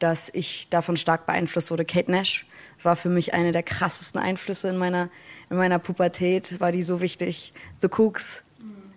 dass 0.00 0.30
ich 0.32 0.66
davon 0.70 0.96
stark 0.96 1.26
beeinflusst 1.26 1.70
wurde. 1.70 1.84
Kate 1.84 2.10
Nash 2.10 2.46
war 2.82 2.96
für 2.96 3.10
mich 3.10 3.34
eine 3.34 3.52
der 3.52 3.62
krassesten 3.62 4.20
Einflüsse 4.20 4.68
in 4.68 4.76
meiner, 4.76 5.10
in 5.50 5.56
meiner 5.56 5.78
Pubertät, 5.78 6.58
war 6.58 6.72
die 6.72 6.82
so 6.82 7.00
wichtig. 7.00 7.52
The 7.82 7.88
Cooks, 7.88 8.42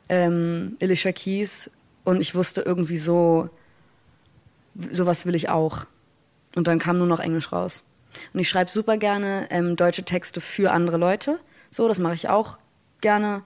ähm, 0.09 0.77
Alicia 0.81 1.11
Keys 1.11 1.69
und 2.03 2.21
ich 2.21 2.33
wusste 2.33 2.61
irgendwie 2.61 2.97
so, 2.97 3.49
sowas 4.91 5.25
will 5.25 5.35
ich 5.35 5.49
auch. 5.49 5.85
Und 6.55 6.67
dann 6.67 6.79
kam 6.79 6.97
nur 6.97 7.07
noch 7.07 7.19
Englisch 7.19 7.51
raus. 7.51 7.83
Und 8.33 8.39
ich 8.39 8.49
schreibe 8.49 8.69
super 8.69 8.97
gerne 8.97 9.47
ähm, 9.49 9.75
deutsche 9.75 10.03
Texte 10.03 10.39
für 10.39 10.71
andere 10.71 10.97
Leute. 10.97 11.39
So, 11.71 11.87
das 11.87 11.99
mache 11.99 12.13
ich 12.13 12.29
auch 12.29 12.57
gerne. 13.01 13.43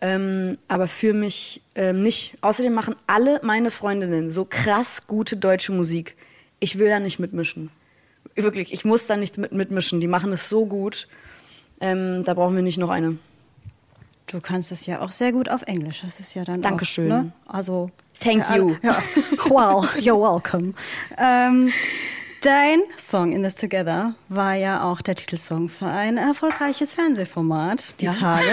Ähm, 0.00 0.58
aber 0.66 0.88
für 0.88 1.12
mich 1.12 1.62
ähm, 1.76 2.02
nicht. 2.02 2.36
Außerdem 2.40 2.74
machen 2.74 2.96
alle 3.06 3.40
meine 3.44 3.70
Freundinnen 3.70 4.30
so 4.30 4.44
krass 4.44 5.06
gute 5.06 5.36
deutsche 5.36 5.70
Musik. 5.72 6.16
Ich 6.62 6.78
will 6.78 6.88
da 6.88 7.00
nicht 7.00 7.18
mitmischen. 7.18 7.70
Wirklich, 8.36 8.72
ich 8.72 8.84
muss 8.84 9.08
da 9.08 9.16
nicht 9.16 9.36
mit, 9.36 9.50
mitmischen. 9.50 10.00
Die 10.00 10.06
machen 10.06 10.32
es 10.32 10.48
so 10.48 10.64
gut. 10.64 11.08
Ähm, 11.80 12.22
da 12.24 12.34
brauchen 12.34 12.54
wir 12.54 12.62
nicht 12.62 12.78
noch 12.78 12.88
eine. 12.88 13.18
Du 14.28 14.40
kannst 14.40 14.70
es 14.70 14.86
ja 14.86 15.00
auch 15.00 15.10
sehr 15.10 15.32
gut 15.32 15.48
auf 15.48 15.62
Englisch. 15.62 16.02
Das 16.04 16.20
ist 16.20 16.34
ja 16.34 16.44
dann 16.44 16.62
Dankeschön. 16.62 17.10
Auch, 17.10 17.22
ne? 17.24 17.32
Also 17.48 17.90
Thank 18.20 18.48
ja, 18.48 18.56
you. 18.56 18.76
Ja. 18.80 19.02
Wow, 19.48 19.92
you're 19.96 20.14
welcome. 20.16 20.74
Ähm, 21.18 21.72
dein 22.42 22.82
Song 22.96 23.32
In 23.32 23.42
This 23.42 23.56
Together 23.56 24.14
war 24.28 24.54
ja 24.54 24.84
auch 24.84 25.02
der 25.02 25.16
Titelsong 25.16 25.68
für 25.68 25.86
ein 25.86 26.16
erfolgreiches 26.16 26.94
Fernsehformat, 26.94 27.86
Die 27.98 28.04
Ja. 28.04 28.12
Tage. 28.12 28.46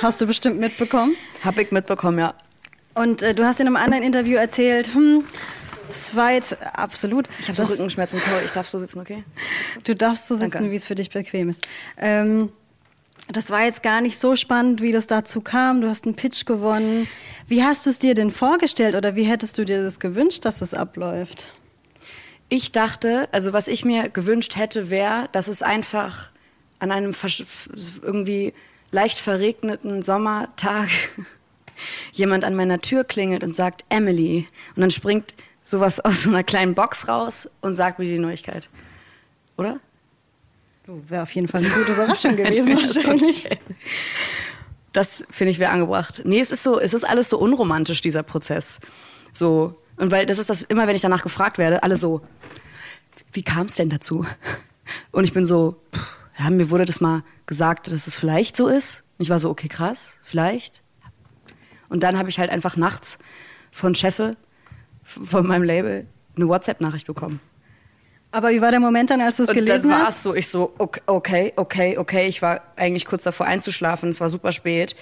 Hast 0.00 0.20
du 0.20 0.28
bestimmt 0.28 0.60
mitbekommen. 0.60 1.16
Hab 1.44 1.58
ich 1.58 1.72
mitbekommen, 1.72 2.20
ja. 2.20 2.34
Und 2.94 3.20
äh, 3.22 3.34
du 3.34 3.44
hast 3.44 3.58
in 3.58 3.66
einem 3.66 3.76
anderen 3.76 4.04
Interview 4.04 4.36
erzählt, 4.36 4.94
hm, 4.94 5.24
es 5.90 6.14
war 6.16 6.32
jetzt 6.32 6.56
absolut. 6.76 7.28
Ich 7.40 7.48
habe 7.48 7.56
so 7.56 7.62
das- 7.62 7.72
Rückenschmerzen. 7.72 8.20
Sorry, 8.20 8.44
ich 8.44 8.50
darf 8.52 8.68
so 8.68 8.78
sitzen, 8.78 9.00
okay? 9.00 9.24
Du 9.84 9.94
darfst 9.94 10.28
so 10.28 10.36
sitzen, 10.36 10.70
wie 10.70 10.74
es 10.76 10.86
für 10.86 10.94
dich 10.94 11.10
bequem 11.10 11.48
ist. 11.48 11.66
Ähm, 11.98 12.50
das 13.28 13.50
war 13.50 13.64
jetzt 13.64 13.82
gar 13.82 14.00
nicht 14.00 14.18
so 14.18 14.36
spannend, 14.36 14.82
wie 14.82 14.92
das 14.92 15.06
dazu 15.06 15.40
kam. 15.40 15.80
Du 15.80 15.88
hast 15.88 16.04
einen 16.06 16.16
Pitch 16.16 16.44
gewonnen. 16.44 17.08
Wie 17.46 17.62
hast 17.62 17.86
du 17.86 17.90
es 17.90 17.98
dir 17.98 18.14
denn 18.14 18.30
vorgestellt 18.30 18.94
oder 18.94 19.14
wie 19.14 19.24
hättest 19.24 19.58
du 19.58 19.64
dir 19.64 19.82
das 19.82 20.00
gewünscht, 20.00 20.44
dass 20.44 20.60
es 20.60 20.74
abläuft? 20.74 21.52
Ich 22.48 22.72
dachte, 22.72 23.28
also 23.32 23.52
was 23.52 23.68
ich 23.68 23.84
mir 23.84 24.08
gewünscht 24.08 24.56
hätte, 24.56 24.90
wäre, 24.90 25.28
dass 25.32 25.48
es 25.48 25.62
einfach 25.62 26.30
an 26.80 26.90
einem 26.90 27.14
irgendwie 28.02 28.52
leicht 28.90 29.18
verregneten 29.18 30.02
Sommertag 30.02 30.88
jemand 32.12 32.44
an 32.44 32.54
meiner 32.54 32.80
Tür 32.80 33.04
klingelt 33.04 33.42
und 33.44 33.54
sagt 33.54 33.84
Emily 33.88 34.48
und 34.76 34.82
dann 34.82 34.90
springt 34.90 35.32
sowas 35.64 36.00
aus 36.00 36.24
so 36.24 36.30
einer 36.30 36.44
kleinen 36.44 36.74
Box 36.74 37.08
raus 37.08 37.48
und 37.60 37.74
sagt 37.74 37.98
mir 37.98 38.06
die 38.06 38.18
Neuigkeit. 38.18 38.68
Oder? 39.56 39.80
Wäre 40.86 41.22
auf 41.22 41.32
jeden 41.34 41.48
Fall 41.48 41.64
eine 41.64 41.70
gute 41.70 41.92
Überraschung 41.92 42.36
gewesen 42.36 42.76
wahrscheinlich. 42.76 43.48
Das 44.92 45.24
finde 45.30 45.52
ich 45.52 45.58
wäre 45.58 45.70
angebracht. 45.70 46.22
Nee, 46.24 46.40
es 46.40 46.50
ist 46.50 46.62
so, 46.62 46.78
es 46.78 46.92
ist 46.92 47.04
alles 47.04 47.28
so 47.28 47.38
unromantisch, 47.38 48.00
dieser 48.00 48.22
Prozess. 48.22 48.80
So. 49.32 49.78
Und 49.96 50.10
weil 50.10 50.26
das 50.26 50.38
ist 50.38 50.50
das, 50.50 50.62
immer 50.62 50.86
wenn 50.86 50.96
ich 50.96 51.02
danach 51.02 51.22
gefragt 51.22 51.58
werde, 51.58 51.82
alle 51.82 51.96
so, 51.96 52.20
wie 53.32 53.42
kam 53.42 53.66
es 53.66 53.76
denn 53.76 53.88
dazu? 53.88 54.26
Und 55.12 55.24
ich 55.24 55.32
bin 55.32 55.46
so, 55.46 55.80
ja, 56.38 56.50
mir 56.50 56.70
wurde 56.70 56.84
das 56.84 57.00
mal 57.00 57.22
gesagt, 57.46 57.90
dass 57.90 58.06
es 58.06 58.16
vielleicht 58.16 58.56
so 58.56 58.68
ist. 58.68 59.04
Und 59.18 59.22
ich 59.24 59.30
war 59.30 59.38
so, 59.38 59.48
okay, 59.48 59.68
krass, 59.68 60.14
vielleicht. 60.22 60.82
Und 61.88 62.02
dann 62.02 62.18
habe 62.18 62.28
ich 62.28 62.38
halt 62.38 62.50
einfach 62.50 62.76
nachts 62.76 63.18
von 63.70 63.94
Chefe, 63.94 64.36
von 65.24 65.46
meinem 65.46 65.62
Label, 65.62 66.06
eine 66.36 66.48
WhatsApp-Nachricht 66.48 67.06
bekommen. 67.06 67.40
Aber 68.30 68.50
wie 68.50 68.60
war 68.62 68.70
der 68.70 68.80
Moment 68.80 69.10
dann, 69.10 69.20
als 69.20 69.36
du 69.36 69.42
es 69.42 69.50
Und 69.50 69.54
gelesen 69.56 69.90
dann 69.90 69.98
war 70.00 70.06
hast? 70.06 70.18
es 70.18 70.22
so, 70.22 70.34
ich 70.34 70.48
so, 70.48 70.72
okay, 70.78 71.52
okay, 71.56 71.98
okay. 71.98 72.26
Ich 72.28 72.40
war 72.40 72.62
eigentlich 72.76 73.04
kurz 73.04 73.24
davor 73.24 73.46
einzuschlafen, 73.46 74.08
es 74.08 74.20
war 74.20 74.30
super 74.30 74.52
spät. 74.52 74.96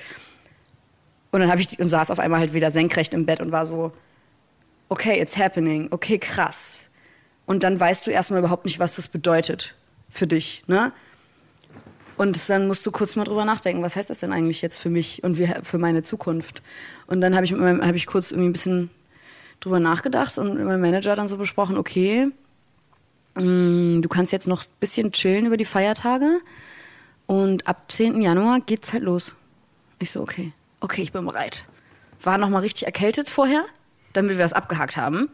Und 1.31 1.41
dann 1.41 1.51
habe 1.51 1.61
ich 1.61 1.79
und 1.79 1.89
saß 1.89 2.11
auf 2.11 2.19
einmal 2.19 2.41
halt 2.41 2.55
wieder 2.55 2.73
senkrecht 2.73 3.15
im 3.15 3.27
Bett 3.27 3.41
und 3.41 3.53
war 3.53 3.67
so, 3.67 3.93
okay, 4.89 5.21
it's 5.21 5.37
happening, 5.39 5.87
okay, 5.93 6.19
krass. 6.19 6.91
Und 7.47 7.63
dann 7.63 7.79
weißt 7.79 8.05
du 8.07 8.11
erstmal 8.11 8.41
überhaupt 8.41 8.65
nicht, 8.65 8.81
was 8.81 8.97
das 8.97 9.07
bedeutet 9.07 9.77
für 10.09 10.27
dich, 10.27 10.65
ne? 10.67 10.93
Und 12.17 12.51
dann 12.51 12.67
musst 12.67 12.85
du 12.85 12.91
kurz 12.91 13.17
mal 13.17 13.25
drüber 13.25 13.45
nachdenken, 13.45 13.83
was 13.83 13.97
heißt 13.97 14.11
das 14.11 14.19
denn 14.21 14.33
eigentlich 14.33 14.61
jetzt 14.61 14.77
für 14.77 14.91
mich 14.91 15.23
und 15.25 15.39
für 15.63 15.79
meine 15.79 16.03
Zukunft? 16.03 16.63
Und 17.07 17.21
dann 17.23 17.35
habe 17.35 17.47
ich, 17.47 17.53
mit 17.53 17.61
meinem- 17.61 17.81
hab 17.87 17.95
ich 17.95 18.07
kurz 18.07 18.31
irgendwie 18.31 18.51
ein 18.51 18.53
bisschen 18.53 18.91
drüber 19.61 19.81
nachgedacht 19.81 20.39
und 20.39 20.55
mit 20.55 20.65
meinem 20.65 20.81
Manager 20.81 21.15
dann 21.15 21.29
so 21.29 21.37
besprochen, 21.37 21.77
okay, 21.79 22.31
Mm, 23.35 24.01
Du 24.03 24.09
kannst 24.09 24.33
jetzt 24.33 24.49
noch 24.49 24.65
ein 24.65 24.73
bisschen 24.81 25.13
chillen 25.13 25.47
über 25.47 25.57
die 25.57 25.65
Feiertage 25.65 26.41
und 27.27 27.67
ab 27.67 27.91
10. 27.91 28.21
Januar 28.21 28.61
geht's 28.61 28.93
halt 28.93 29.03
los. 29.03 29.35
Ich 29.99 30.11
so, 30.11 30.21
okay, 30.21 30.53
okay, 30.81 31.03
ich 31.03 31.13
bin 31.13 31.25
bereit. 31.25 31.67
War 32.23 32.39
noch 32.39 32.49
mal 32.49 32.59
richtig 32.61 32.87
erkältet 32.87 33.31
vorher, 33.31 33.65
damit 34.13 34.37
wir 34.37 34.45
das 34.45 34.53
abgehakt 34.53 34.97
haben. 34.97 35.29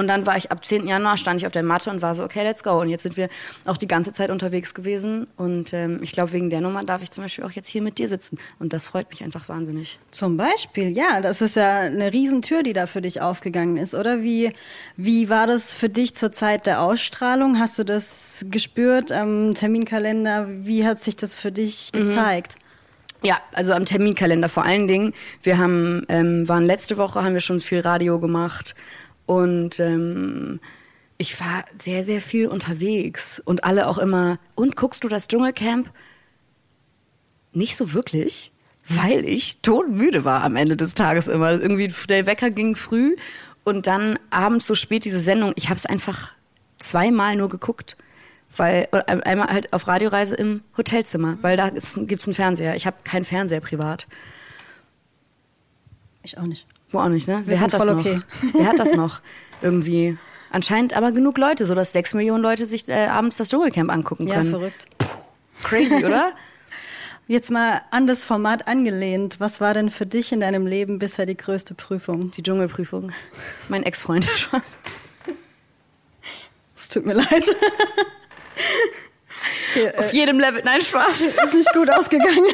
Und 0.00 0.08
dann 0.08 0.24
war 0.24 0.34
ich 0.38 0.50
ab 0.50 0.64
10. 0.64 0.86
Januar, 0.86 1.18
stand 1.18 1.42
ich 1.42 1.46
auf 1.46 1.52
der 1.52 1.62
Matte 1.62 1.90
und 1.90 2.00
war 2.00 2.14
so, 2.14 2.24
okay, 2.24 2.42
let's 2.42 2.62
go. 2.62 2.80
Und 2.80 2.88
jetzt 2.88 3.02
sind 3.02 3.18
wir 3.18 3.28
auch 3.66 3.76
die 3.76 3.86
ganze 3.86 4.14
Zeit 4.14 4.30
unterwegs 4.30 4.72
gewesen. 4.72 5.26
Und 5.36 5.74
ähm, 5.74 6.00
ich 6.02 6.12
glaube, 6.12 6.32
wegen 6.32 6.48
der 6.48 6.62
Nummer 6.62 6.84
darf 6.84 7.02
ich 7.02 7.10
zum 7.10 7.22
Beispiel 7.22 7.44
auch 7.44 7.50
jetzt 7.50 7.68
hier 7.68 7.82
mit 7.82 7.98
dir 7.98 8.08
sitzen. 8.08 8.38
Und 8.58 8.72
das 8.72 8.86
freut 8.86 9.10
mich 9.10 9.22
einfach 9.22 9.50
wahnsinnig. 9.50 9.98
Zum 10.10 10.38
Beispiel, 10.38 10.88
ja, 10.88 11.20
das 11.20 11.42
ist 11.42 11.56
ja 11.56 11.80
eine 11.80 12.14
Riesentür, 12.14 12.62
die 12.62 12.72
da 12.72 12.86
für 12.86 13.02
dich 13.02 13.20
aufgegangen 13.20 13.76
ist, 13.76 13.94
oder? 13.94 14.22
Wie, 14.22 14.54
wie 14.96 15.28
war 15.28 15.46
das 15.46 15.74
für 15.74 15.90
dich 15.90 16.14
zur 16.14 16.32
Zeit 16.32 16.64
der 16.64 16.80
Ausstrahlung? 16.80 17.58
Hast 17.58 17.78
du 17.78 17.84
das 17.84 18.46
gespürt 18.50 19.12
am 19.12 19.52
Terminkalender? 19.52 20.46
Wie 20.48 20.86
hat 20.86 21.02
sich 21.02 21.16
das 21.16 21.36
für 21.36 21.52
dich 21.52 21.92
gezeigt? 21.92 22.54
Ja, 23.22 23.38
also 23.52 23.74
am 23.74 23.84
Terminkalender 23.84 24.48
vor 24.48 24.64
allen 24.64 24.88
Dingen. 24.88 25.12
Wir 25.42 25.58
haben, 25.58 26.06
ähm, 26.08 26.48
waren 26.48 26.64
letzte 26.64 26.96
Woche, 26.96 27.22
haben 27.22 27.34
wir 27.34 27.42
schon 27.42 27.60
viel 27.60 27.80
Radio 27.80 28.18
gemacht 28.18 28.74
und 29.30 29.78
ähm, 29.78 30.58
ich 31.16 31.38
war 31.38 31.64
sehr, 31.80 32.02
sehr 32.04 32.20
viel 32.20 32.48
unterwegs 32.48 33.40
und 33.44 33.62
alle 33.62 33.86
auch 33.86 33.96
immer, 33.96 34.40
und 34.56 34.74
guckst 34.74 35.04
du 35.04 35.08
das 35.08 35.28
Dschungelcamp? 35.28 35.88
Nicht 37.52 37.76
so 37.76 37.92
wirklich, 37.92 38.50
weil 38.88 39.24
ich 39.24 39.60
todmüde 39.60 40.24
war 40.24 40.42
am 40.42 40.56
Ende 40.56 40.76
des 40.76 40.94
Tages 40.94 41.28
immer. 41.28 41.52
Irgendwie 41.52 41.94
der 42.08 42.26
Wecker 42.26 42.50
ging 42.50 42.74
früh 42.74 43.14
und 43.62 43.86
dann 43.86 44.18
abends 44.30 44.66
so 44.66 44.74
spät 44.74 45.04
diese 45.04 45.20
Sendung. 45.20 45.52
Ich 45.54 45.68
habe 45.68 45.76
es 45.76 45.86
einfach 45.86 46.32
zweimal 46.80 47.36
nur 47.36 47.50
geguckt. 47.50 47.96
Weil 48.56 48.88
äh, 48.90 48.98
einmal 49.04 49.46
halt 49.46 49.72
auf 49.72 49.86
Radioreise 49.86 50.34
im 50.34 50.64
Hotelzimmer, 50.76 51.38
weil 51.40 51.56
da 51.56 51.70
gibt 51.70 51.84
es 51.84 51.96
einen 51.96 52.34
Fernseher. 52.34 52.74
Ich 52.74 52.84
habe 52.84 52.96
keinen 53.04 53.24
Fernseher 53.24 53.60
privat. 53.60 54.08
Ich 56.24 56.36
auch 56.36 56.46
nicht. 56.46 56.66
Wo 56.92 56.98
auch 56.98 57.08
nicht, 57.08 57.28
ne? 57.28 57.42
Wir 57.46 57.54
Wer 57.54 57.60
hat 57.60 57.72
das 57.74 57.84
noch? 57.86 57.98
okay. 58.00 58.20
Wer 58.52 58.66
hat 58.66 58.78
das 58.78 58.94
noch? 58.94 59.20
Irgendwie. 59.62 60.18
Anscheinend 60.50 60.94
aber 60.94 61.12
genug 61.12 61.38
Leute, 61.38 61.64
so 61.66 61.74
dass 61.74 61.92
sechs 61.92 62.12
Millionen 62.14 62.42
Leute 62.42 62.66
sich 62.66 62.88
äh, 62.88 63.06
abends 63.06 63.36
das 63.36 63.48
Dschungelcamp 63.48 63.90
angucken 63.90 64.26
Ja, 64.26 64.34
können. 64.36 64.50
verrückt. 64.50 64.86
Crazy, 65.62 66.04
oder? 66.04 66.32
Jetzt 67.28 67.52
mal 67.52 67.82
an 67.92 68.08
das 68.08 68.24
Format 68.24 68.66
angelehnt. 68.66 69.36
Was 69.38 69.60
war 69.60 69.72
denn 69.74 69.90
für 69.90 70.06
dich 70.06 70.32
in 70.32 70.40
deinem 70.40 70.66
Leben 70.66 70.98
bisher 70.98 71.26
die 71.26 71.36
größte 71.36 71.74
Prüfung? 71.74 72.32
Die 72.32 72.42
Dschungelprüfung. 72.42 73.12
Mein 73.68 73.82
Ex-Freund. 73.84 74.28
Es 76.76 76.88
tut 76.88 77.04
mir 77.06 77.12
leid. 77.12 77.44
Äh, 79.76 79.96
Auf 79.98 80.12
jedem 80.12 80.40
Level. 80.40 80.62
Nein, 80.64 80.80
Spaß. 80.80 81.20
ist 81.20 81.54
nicht 81.54 81.72
gut 81.74 81.88
ausgegangen. 81.90 82.46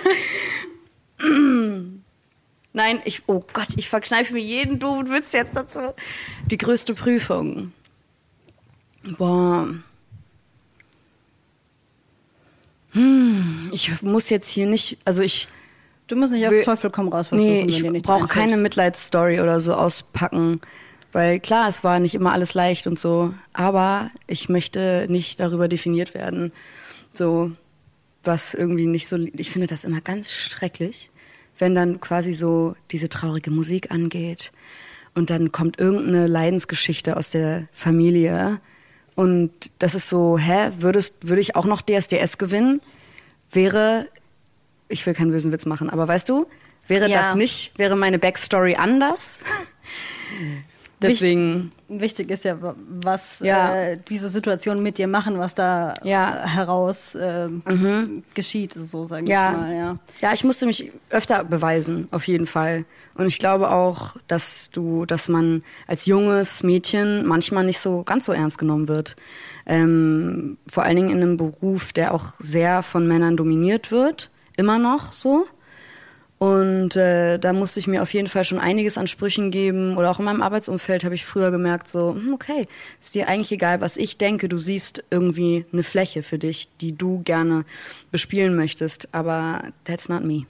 Nein, 2.77 3.01
ich, 3.07 3.23
oh 3.27 3.43
Gott, 3.55 3.69
ich 3.79 3.89
verkneife 3.89 4.35
mir 4.35 4.43
jeden 4.43 4.79
doofen 4.79 5.11
Witz 5.11 5.33
jetzt 5.33 5.57
dazu. 5.57 5.81
Die 6.51 6.59
größte 6.59 6.93
Prüfung. 6.95 7.73
Boah. 9.17 9.69
Hm, 12.93 13.71
ich 13.73 14.03
muss 14.03 14.29
jetzt 14.29 14.49
hier 14.49 14.67
nicht, 14.67 14.99
also 15.07 15.23
ich 15.23 15.49
Du 16.07 16.17
musst 16.17 16.33
nicht 16.35 16.45
auf 16.45 16.53
will- 16.53 16.63
Teufel 16.63 16.91
komm 16.91 17.09
raus 17.09 17.29
versuchen, 17.29 17.65
nee, 17.67 17.83
wenn 17.83 17.95
ich 17.95 18.03
brauche 18.03 18.29
keine 18.29 18.59
Mitleidsstory 18.59 19.41
oder 19.41 19.59
so 19.59 19.73
auspacken. 19.73 20.61
Weil 21.13 21.41
klar, 21.41 21.69
es 21.71 21.83
war 21.83 21.99
nicht 21.99 22.15
immer 22.15 22.33
alles 22.33 22.53
leicht 22.53 22.87
und 22.87 22.99
so, 22.99 23.33
aber 23.55 24.11
ich 24.27 24.51
möchte 24.51 25.07
nicht 25.09 25.41
darüber 25.41 25.67
definiert 25.67 26.13
werden. 26.13 26.53
So, 27.15 27.53
was 28.23 28.53
irgendwie 28.53 28.85
nicht 28.87 29.09
so. 29.09 29.17
Ich 29.17 29.51
finde 29.51 29.67
das 29.67 29.85
immer 29.85 30.03
ganz 30.03 30.31
schrecklich, 30.31 31.09
wenn 31.59 31.75
dann 31.75 32.01
quasi 32.01 32.33
so 32.35 32.77
diese 32.91 33.09
traurige 33.09 33.51
Musik 33.51 33.91
angeht 33.91 34.53
und 35.15 35.31
dann 35.31 35.53
kommt 35.53 35.79
irgendeine 35.79 36.27
Leidensgeschichte 36.27 37.17
aus 37.17 37.31
der 37.31 37.69
Familie 37.73 38.61
und 39.15 39.51
das 39.79 39.95
ist 39.95 40.09
so, 40.09 40.37
hä, 40.39 40.71
würdest, 40.79 41.15
würde 41.27 41.41
ich 41.41 41.57
auch 41.57 41.65
noch 41.65 41.81
DSDS 41.83 42.37
gewinnen? 42.39 42.83
Wäre, 43.51 44.09
ich 44.89 45.07
will 45.07 45.15
keinen 45.15 45.31
bösen 45.31 45.53
Witz 45.53 45.65
machen, 45.65 45.89
aber 45.89 46.07
weißt 46.07 46.29
du, 46.29 46.47
wäre 46.87 47.09
Ja. 47.09 47.23
das 47.23 47.35
nicht, 47.35 47.79
wäre 47.79 47.97
meine 47.97 48.19
Backstory 48.19 48.75
anders? 48.77 49.41
Deswegen, 51.03 51.73
Wichtig 51.89 52.31
ist 52.31 52.45
ja, 52.45 52.57
was 52.89 53.41
Ja. 53.41 53.75
äh, 53.77 53.99
diese 54.09 54.29
Situation 54.31 54.83
mit 54.83 54.99
dir 54.99 55.07
machen, 55.07 55.39
was 55.39 55.55
da 55.55 55.95
Ja. 56.03 56.45
heraus 56.47 57.15
äh, 57.15 57.49
geschieht, 58.35 58.73
so 58.73 59.05
sage 59.05 59.31
ja, 59.31 59.51
ich 59.53 59.57
mal. 59.57 59.75
Ja. 59.77 59.99
ja, 60.21 60.33
ich 60.33 60.43
musste 60.43 60.67
mich 60.67 60.91
öfter 61.11 61.45
beweisen, 61.45 62.09
auf 62.11 62.27
jeden 62.27 62.47
Fall. 62.47 62.87
Und 63.15 63.27
ich 63.27 63.39
glaube 63.39 63.71
auch, 63.71 64.17
dass 64.27 64.71
du, 64.73 65.05
dass 65.07 65.29
man 65.29 65.63
als 65.87 66.07
junges 66.07 66.63
Mädchen 66.63 67.27
manchmal 67.27 67.65
nicht 67.65 67.79
so 67.79 68.03
ganz 68.03 68.25
so 68.25 68.33
ernst 68.33 68.59
genommen 68.59 68.89
wird. 68.89 69.17
Ähm, 69.67 70.57
vor 70.69 70.85
allen 70.85 70.97
Dingen 70.97 71.11
in 71.11 71.23
einem 71.23 71.37
Beruf, 71.37 71.93
der 71.93 72.15
auch 72.15 72.33
sehr 72.39 72.83
von 72.83 73.07
Männern 73.07 73.37
dominiert 73.37 73.91
wird, 73.93 74.31
immer 74.57 74.79
noch 74.79 75.13
so. 75.13 75.47
Und 76.39 76.97
äh, 76.97 77.39
da 77.39 77.55
musste 77.55 77.81
ich 77.81 77.87
mir 77.87 78.03
auf 78.03 78.13
jeden 78.13 78.29
Fall 78.29 78.45
schon 78.45 78.59
einiges 78.59 78.99
an 78.99 79.07
Sprüchen 79.07 79.51
geben. 79.51 79.97
Oder 79.97 80.11
auch 80.11 80.19
in 80.19 80.27
meinem 80.27 80.43
Arbeitsumfeld 80.43 81.03
habe 81.05 81.15
ich 81.15 81.25
früher 81.25 81.51
gemerkt, 81.51 81.89
so, 81.89 82.15
hm, 82.15 82.35
okay, 82.35 82.67
ist 83.01 83.15
dir 83.15 83.27
eigentlich 83.29 83.53
egal, 83.53 83.81
was 83.81 83.97
ich 83.97 84.19
denke. 84.19 84.49
Du 84.49 84.59
siehst 84.59 85.03
irgendwie 85.11 85.65
eine 85.73 85.83
Fläche 85.83 86.23
für 86.23 86.39
dich, 86.39 86.69
die 86.83 86.93
du 86.93 87.23
gerne 87.25 87.65
bespielen 88.11 88.55
möchtest. 88.55 89.09
Aber 89.13 89.63
that's 89.85 90.11
not 90.11 90.25
me. 90.25 90.43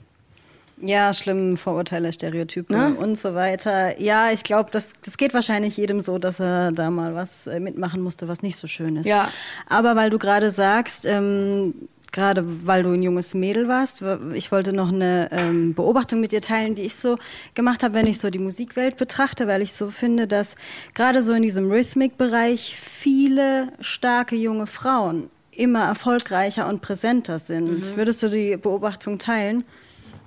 Ja, 0.79 1.11
schlimm, 1.13 1.57
Vorurteile, 1.57 2.11
Stereotypen 2.11 2.77
Ne? 2.77 2.93
und 2.95 3.17
so 3.17 3.33
weiter. 3.33 3.99
Ja, 3.99 4.31
ich 4.31 4.43
glaube, 4.43 4.69
das, 4.71 4.93
das 5.03 5.17
geht 5.17 5.33
wahrscheinlich 5.33 5.75
jedem 5.77 6.01
so, 6.01 6.19
dass 6.19 6.39
er 6.39 6.71
da 6.71 6.91
mal 6.91 7.15
was 7.15 7.47
äh, 7.47 7.59
mitmachen 7.59 8.01
musste, 8.01 8.27
was 8.27 8.43
nicht 8.43 8.57
so 8.57 8.67
schön 8.67 8.97
ist. 8.97 9.07
Ja. 9.07 9.31
Aber 9.69 9.95
weil 9.95 10.11
du 10.11 10.19
gerade 10.19 10.51
sagst, 10.51 11.05
ähm, 11.07 11.73
gerade 12.11 12.43
weil 12.65 12.83
du 12.83 12.91
ein 12.91 13.03
junges 13.03 13.33
Mädel 13.33 13.67
warst, 13.67 14.03
ich 14.33 14.51
wollte 14.51 14.73
noch 14.73 14.91
eine 14.91 15.29
ähm, 15.31 15.73
Beobachtung 15.73 16.19
mit 16.19 16.31
dir 16.31 16.41
teilen, 16.41 16.75
die 16.75 16.83
ich 16.83 16.95
so 16.95 17.17
gemacht 17.53 17.83
habe, 17.83 17.93
wenn 17.93 18.07
ich 18.07 18.19
so 18.19 18.29
die 18.29 18.39
Musikwelt 18.39 18.97
betrachte, 18.97 19.47
weil 19.47 19.61
ich 19.61 19.73
so 19.73 19.89
finde, 19.89 20.27
dass 20.27 20.55
gerade 20.93 21.21
so 21.21 21.33
in 21.33 21.43
diesem 21.43 21.69
Rhythmic-Bereich 21.69 22.75
viele 22.79 23.69
starke 23.81 24.35
junge 24.35 24.67
Frauen 24.67 25.29
immer 25.51 25.85
erfolgreicher 25.85 26.67
und 26.67 26.81
präsenter 26.81 27.39
sind. 27.39 27.95
Würdest 27.95 28.21
du 28.21 28.29
die 28.29 28.57
Beobachtung 28.57 29.17
teilen? 29.17 29.63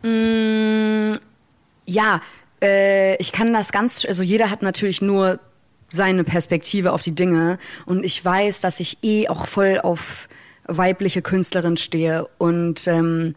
Mm, 0.03 1.13
ja, 1.87 2.21
äh, 2.63 3.17
ich 3.17 3.33
kann 3.33 3.53
das 3.53 3.73
ganz, 3.73 4.05
also 4.05 4.23
jeder 4.23 4.51
hat 4.51 4.63
natürlich 4.63 5.01
nur 5.01 5.39
seine 5.89 6.25
Perspektive 6.25 6.93
auf 6.93 7.03
die 7.03 7.15
Dinge 7.15 7.59
und 7.85 8.05
ich 8.05 8.25
weiß, 8.25 8.61
dass 8.61 8.81
ich 8.81 8.99
eh 9.03 9.29
auch 9.29 9.47
voll 9.47 9.81
auf 9.83 10.29
weibliche 10.65 11.23
Künstlerin 11.23 11.77
stehe 11.77 12.27
und 12.39 12.87
ähm, 12.87 13.35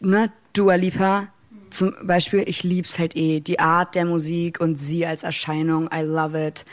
ne, 0.00 0.30
Dua 0.52 0.74
Lipa, 0.74 1.28
zum 1.70 1.94
Beispiel, 2.02 2.44
ich 2.46 2.62
lieb's 2.62 2.98
halt 2.98 3.16
eh, 3.16 3.40
die 3.40 3.60
Art 3.60 3.94
der 3.94 4.04
Musik 4.04 4.60
und 4.60 4.76
sie 4.76 5.06
als 5.06 5.22
Erscheinung, 5.22 5.88
I 5.94 6.00
love 6.00 6.46
it. 6.46 6.64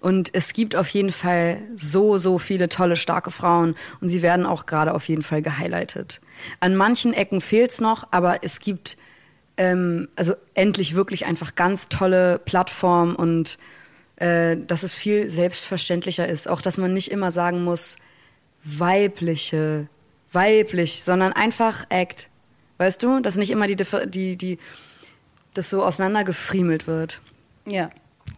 Und 0.00 0.34
es 0.34 0.52
gibt 0.52 0.74
auf 0.74 0.88
jeden 0.88 1.12
Fall 1.12 1.58
so, 1.76 2.18
so 2.18 2.38
viele 2.38 2.68
tolle, 2.68 2.96
starke 2.96 3.30
Frauen 3.30 3.74
und 4.00 4.08
sie 4.08 4.22
werden 4.22 4.46
auch 4.46 4.66
gerade 4.66 4.94
auf 4.94 5.08
jeden 5.08 5.22
Fall 5.22 5.42
gehighlightet. 5.42 6.20
An 6.58 6.74
manchen 6.74 7.12
Ecken 7.12 7.40
fehlt's 7.40 7.80
noch, 7.80 8.08
aber 8.10 8.42
es 8.42 8.60
gibt 8.60 8.96
ähm, 9.56 10.08
also 10.16 10.34
endlich 10.54 10.94
wirklich 10.94 11.26
einfach 11.26 11.54
ganz 11.54 11.88
tolle 11.88 12.38
Plattformen 12.38 13.14
und 13.14 13.58
äh, 14.16 14.56
dass 14.56 14.82
es 14.82 14.94
viel 14.94 15.28
selbstverständlicher 15.28 16.26
ist. 16.26 16.48
Auch, 16.48 16.62
dass 16.62 16.78
man 16.78 16.94
nicht 16.94 17.10
immer 17.10 17.30
sagen 17.30 17.62
muss, 17.62 17.98
weibliche, 18.64 19.88
weiblich, 20.32 21.02
sondern 21.02 21.32
einfach 21.32 21.84
Act. 21.88 22.28
Weißt 22.78 23.02
du, 23.02 23.20
dass 23.20 23.36
nicht 23.36 23.50
immer 23.50 23.66
die, 23.66 23.76
die, 23.76 24.36
die, 24.36 24.58
das 25.54 25.70
so 25.70 25.84
auseinandergefriemelt 25.84 26.86
wird. 26.86 27.20
Ja, 27.66 27.90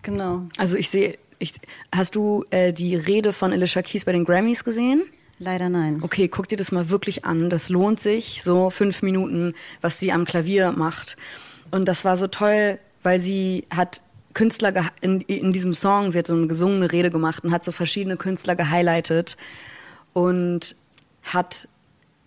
genau. 0.02 0.48
Also 0.56 0.76
ich 0.76 0.90
sehe, 0.90 1.18
ich, 1.38 1.54
hast 1.94 2.14
du 2.14 2.44
äh, 2.50 2.72
die 2.72 2.96
Rede 2.96 3.32
von 3.32 3.52
Alicia 3.52 3.82
Keys 3.82 4.04
bei 4.04 4.12
den 4.12 4.24
Grammys 4.24 4.64
gesehen? 4.64 5.04
Leider 5.38 5.68
nein. 5.68 6.00
Okay, 6.02 6.28
guck 6.28 6.48
dir 6.48 6.56
das 6.56 6.70
mal 6.70 6.88
wirklich 6.88 7.24
an. 7.24 7.50
Das 7.50 7.68
lohnt 7.68 8.00
sich, 8.00 8.42
so 8.42 8.70
fünf 8.70 9.02
Minuten, 9.02 9.54
was 9.80 9.98
sie 9.98 10.12
am 10.12 10.24
Klavier 10.24 10.72
macht. 10.72 11.16
Und 11.70 11.86
das 11.86 12.04
war 12.04 12.16
so 12.16 12.28
toll, 12.28 12.78
weil 13.02 13.18
sie 13.18 13.66
hat 13.70 14.02
Künstler 14.34 14.90
in, 15.00 15.20
in 15.22 15.52
diesem 15.52 15.74
Song, 15.74 16.10
sie 16.10 16.18
hat 16.18 16.26
so 16.26 16.34
eine 16.34 16.46
gesungene 16.46 16.92
Rede 16.92 17.10
gemacht 17.10 17.44
und 17.44 17.50
hat 17.50 17.64
so 17.64 17.72
verschiedene 17.72 18.16
Künstler 18.16 18.54
gehighlightet 18.54 19.36
und 20.12 20.76
hat 21.22 21.68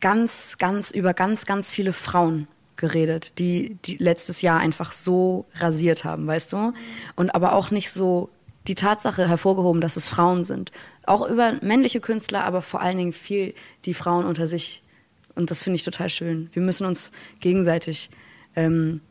ganz, 0.02 0.58
ganz 0.58 0.92
über 0.92 1.14
ganz, 1.14 1.46
ganz 1.46 1.72
viele 1.72 1.94
Frauen 1.94 2.48
geredet, 2.76 3.40
die, 3.40 3.78
die 3.86 3.98
letztes 3.98 4.42
Jahr 4.42 4.60
einfach 4.60 4.92
so 4.92 5.46
rasiert 5.56 6.04
haben, 6.04 6.28
weißt 6.28 6.54
du? 6.54 6.74
Und 7.16 7.34
aber 7.34 7.54
auch 7.54 7.72
nicht 7.72 7.92
so 7.92 8.30
die 8.68 8.76
Tatsache 8.76 9.28
hervorgehoben, 9.28 9.82
dass 9.82 9.96
es 9.96 10.08
Frauen 10.08 10.44
sind. 10.44 10.72
Auch 11.06 11.28
über 11.28 11.54
männliche 11.62 12.02
Künstler, 12.02 12.44
aber 12.44 12.62
vor 12.62 12.82
allen 12.82 12.98
Dingen 12.98 13.14
viel 13.14 13.54
die 13.86 13.94
Frauen 13.94 14.26
unter 14.26 14.48
sich. 14.48 14.82
Und 15.36 15.52
das 15.52 15.62
finde 15.62 15.76
ich 15.76 15.84
total 15.84 16.10
schön. 16.10 16.50
Wir 16.54 16.62
müssen 16.62 16.86
uns 16.86 17.12
gegenseitig 17.40 18.10
ähm, 18.56 19.02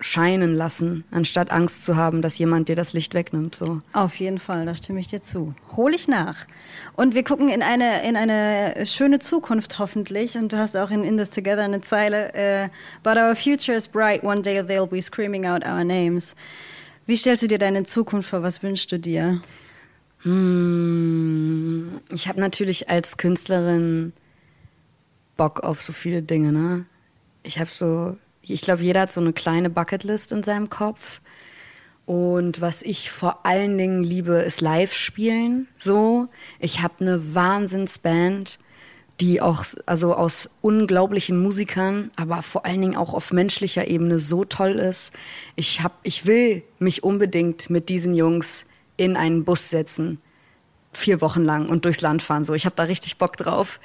scheinen 0.00 0.54
lassen, 0.54 1.04
anstatt 1.10 1.50
Angst 1.50 1.84
zu 1.84 1.96
haben, 1.96 2.22
dass 2.22 2.38
jemand 2.38 2.68
dir 2.68 2.76
das 2.76 2.92
Licht 2.92 3.14
wegnimmt. 3.14 3.54
So. 3.54 3.80
Auf 3.92 4.16
jeden 4.16 4.38
Fall, 4.38 4.66
da 4.66 4.74
stimme 4.74 5.00
ich 5.00 5.08
dir 5.08 5.20
zu. 5.20 5.54
Hol 5.76 5.94
ich 5.94 6.08
nach. 6.08 6.46
Und 6.94 7.14
wir 7.14 7.24
gucken 7.24 7.48
in 7.48 7.62
eine, 7.62 8.06
in 8.08 8.16
eine 8.16 8.86
schöne 8.86 9.18
Zukunft 9.18 9.78
hoffentlich. 9.78 10.36
Und 10.36 10.52
du 10.52 10.58
hast 10.58 10.76
auch 10.76 10.90
in 10.90 11.04
In 11.04 11.16
This 11.16 11.30
Together 11.30 11.62
eine 11.62 11.80
Zeile, 11.80 12.32
uh, 12.34 12.68
But 13.02 13.16
our 13.16 13.34
future 13.34 13.76
is 13.76 13.88
bright, 13.88 14.22
one 14.22 14.42
day 14.42 14.60
they'll 14.60 14.86
be 14.86 15.02
screaming 15.02 15.46
out 15.46 15.64
our 15.64 15.84
names. 15.84 16.34
Wie 17.06 17.16
stellst 17.16 17.42
du 17.42 17.48
dir 17.48 17.58
deine 17.58 17.84
Zukunft 17.84 18.30
vor? 18.30 18.42
Was 18.42 18.62
wünschst 18.62 18.92
du 18.92 18.98
dir? 18.98 19.40
Hm, 20.22 22.00
ich 22.12 22.28
habe 22.28 22.40
natürlich 22.40 22.90
als 22.90 23.16
Künstlerin 23.16 24.12
Bock 25.36 25.60
auf 25.60 25.80
so 25.80 25.92
viele 25.92 26.22
Dinge, 26.22 26.52
ne? 26.52 26.84
Ich 27.44 27.58
habe 27.58 27.70
so 27.70 28.16
ich 28.54 28.62
glaube, 28.62 28.82
jeder 28.82 29.02
hat 29.02 29.12
so 29.12 29.20
eine 29.20 29.32
kleine 29.32 29.70
Bucketlist 29.70 30.32
in 30.32 30.42
seinem 30.42 30.70
Kopf. 30.70 31.20
Und 32.06 32.60
was 32.60 32.82
ich 32.82 33.10
vor 33.10 33.44
allen 33.44 33.76
Dingen 33.76 34.02
liebe, 34.02 34.36
ist 34.36 34.60
Live-Spielen. 34.60 35.68
So, 35.76 36.28
ich 36.58 36.80
habe 36.80 36.94
eine 37.00 37.34
Wahnsinnsband, 37.34 38.58
die 39.20 39.42
auch 39.42 39.64
also 39.84 40.14
aus 40.14 40.48
unglaublichen 40.62 41.42
Musikern, 41.42 42.10
aber 42.16 42.42
vor 42.42 42.64
allen 42.64 42.80
Dingen 42.80 42.96
auch 42.96 43.12
auf 43.12 43.32
menschlicher 43.32 43.88
Ebene 43.88 44.20
so 44.20 44.44
toll 44.44 44.78
ist. 44.78 45.12
Ich 45.54 45.82
hab, 45.82 45.98
ich 46.02 46.24
will 46.24 46.62
mich 46.78 47.02
unbedingt 47.02 47.68
mit 47.68 47.88
diesen 47.88 48.14
Jungs 48.14 48.64
in 48.96 49.16
einen 49.16 49.44
Bus 49.44 49.70
setzen 49.70 50.20
vier 50.92 51.20
Wochen 51.20 51.44
lang 51.44 51.68
und 51.68 51.84
durchs 51.84 52.00
Land 52.00 52.22
fahren. 52.22 52.44
So, 52.44 52.54
ich 52.54 52.64
habe 52.64 52.76
da 52.76 52.84
richtig 52.84 53.18
Bock 53.18 53.36
drauf 53.36 53.80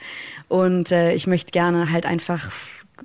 und 0.47 0.91
äh, 0.91 1.13
ich 1.13 1.27
möchte 1.27 1.51
gerne 1.51 1.91
halt 1.91 2.05
einfach 2.05 2.51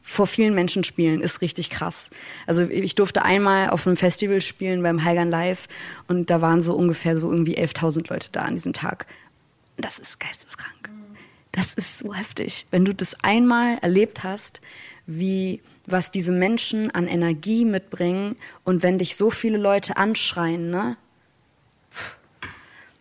vor 0.02 0.26
vielen 0.26 0.54
Menschen 0.54 0.84
spielen, 0.84 1.20
ist 1.20 1.40
richtig 1.40 1.70
krass. 1.70 2.10
Also 2.46 2.62
ich 2.62 2.94
durfte 2.94 3.22
einmal 3.22 3.70
auf 3.70 3.86
einem 3.86 3.96
Festival 3.96 4.40
spielen 4.40 4.82
beim 4.82 5.04
Heigern 5.04 5.30
Live 5.30 5.68
und 6.06 6.30
da 6.30 6.40
waren 6.40 6.60
so 6.60 6.74
ungefähr 6.74 7.18
so 7.18 7.30
irgendwie 7.30 7.58
11.000 7.58 8.10
Leute 8.10 8.28
da 8.32 8.42
an 8.42 8.54
diesem 8.54 8.72
Tag. 8.72 9.06
Das 9.76 9.98
ist 9.98 10.20
geisteskrank. 10.20 10.90
Das 11.52 11.74
ist 11.74 11.98
so 11.98 12.14
heftig. 12.14 12.66
Wenn 12.70 12.84
du 12.84 12.94
das 12.94 13.16
einmal 13.22 13.78
erlebt 13.78 14.22
hast, 14.22 14.60
wie 15.06 15.60
was 15.86 16.10
diese 16.10 16.32
Menschen 16.32 16.90
an 16.90 17.08
Energie 17.08 17.64
mitbringen 17.64 18.36
und 18.64 18.82
wenn 18.82 18.98
dich 18.98 19.16
so 19.16 19.30
viele 19.30 19.58
Leute 19.58 19.96
anschreien, 19.96 20.70
ne? 20.70 20.96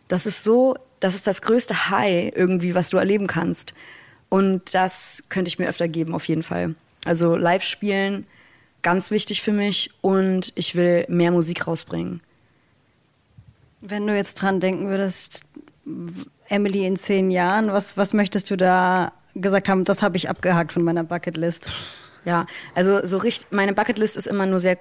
Das 0.08 0.24
ist 0.24 0.42
so, 0.42 0.74
das 1.00 1.14
ist 1.14 1.26
das 1.26 1.42
größte 1.42 1.90
High 1.90 2.32
irgendwie, 2.34 2.74
was 2.74 2.88
du 2.90 2.96
erleben 2.96 3.26
kannst. 3.26 3.74
Und 4.30 4.74
das 4.74 5.24
könnte 5.28 5.48
ich 5.48 5.58
mir 5.58 5.68
öfter 5.68 5.86
geben, 5.86 6.14
auf 6.14 6.26
jeden 6.28 6.42
Fall. 6.42 6.74
Also 7.04 7.36
live 7.36 7.62
spielen, 7.62 8.26
ganz 8.82 9.10
wichtig 9.10 9.42
für 9.42 9.52
mich 9.52 9.90
und 10.00 10.52
ich 10.56 10.74
will 10.74 11.04
mehr 11.08 11.30
Musik 11.30 11.66
rausbringen. 11.66 12.20
Wenn 13.80 14.06
du 14.06 14.14
jetzt 14.14 14.34
dran 14.34 14.60
denken 14.60 14.88
würdest, 14.88 15.42
Emily 16.48 16.86
in 16.86 16.96
zehn 16.96 17.30
Jahren, 17.30 17.72
was, 17.72 17.96
was 17.96 18.14
möchtest 18.14 18.50
du 18.50 18.56
da 18.56 19.12
gesagt 19.34 19.68
haben? 19.68 19.84
Das 19.84 20.02
habe 20.02 20.16
ich 20.16 20.28
abgehakt 20.28 20.72
von 20.72 20.82
meiner 20.82 21.04
Bucketlist. 21.04 21.66
Ja, 22.24 22.46
also 22.74 23.06
so 23.06 23.18
richtig, 23.18 23.52
meine 23.52 23.72
Bucketlist 23.72 24.16
ist 24.16 24.26
immer 24.26 24.46
nur 24.46 24.60
sehr 24.60 24.78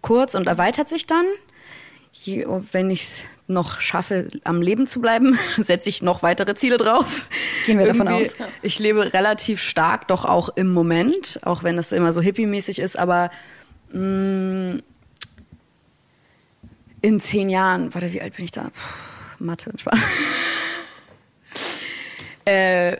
kurz 0.00 0.34
und 0.34 0.48
erweitert 0.48 0.88
sich 0.88 1.06
dann. 1.06 1.24
Je, 2.12 2.46
wenn 2.72 2.90
ich 2.90 3.02
es 3.02 3.22
noch 3.52 3.80
schaffe, 3.80 4.28
am 4.44 4.62
Leben 4.62 4.86
zu 4.86 5.00
bleiben, 5.00 5.38
setze 5.56 5.88
ich 5.88 6.02
noch 6.02 6.22
weitere 6.22 6.54
Ziele 6.54 6.76
drauf. 6.76 7.28
Gehen 7.66 7.78
wir 7.78 7.86
davon 7.86 8.08
aus. 8.08 8.34
Ich 8.62 8.78
lebe 8.78 9.12
relativ 9.12 9.60
stark, 9.60 10.08
doch 10.08 10.24
auch 10.24 10.50
im 10.56 10.72
Moment, 10.72 11.40
auch 11.42 11.62
wenn 11.62 11.76
das 11.76 11.92
immer 11.92 12.12
so 12.12 12.20
hippie-mäßig 12.20 12.80
ist, 12.80 12.98
aber 12.98 13.30
mh, 13.92 14.00
mm, 14.00 14.82
in 17.02 17.20
zehn 17.20 17.50
Jahren, 17.50 17.92
warte, 17.94 18.12
wie 18.12 18.22
alt 18.22 18.36
bin 18.36 18.44
ich 18.44 18.52
da? 18.52 18.62
Puh, 18.62 19.44
Mathe 19.44 19.70
und 19.70 19.80
Spaß. 19.80 19.98
äh, 22.44 22.96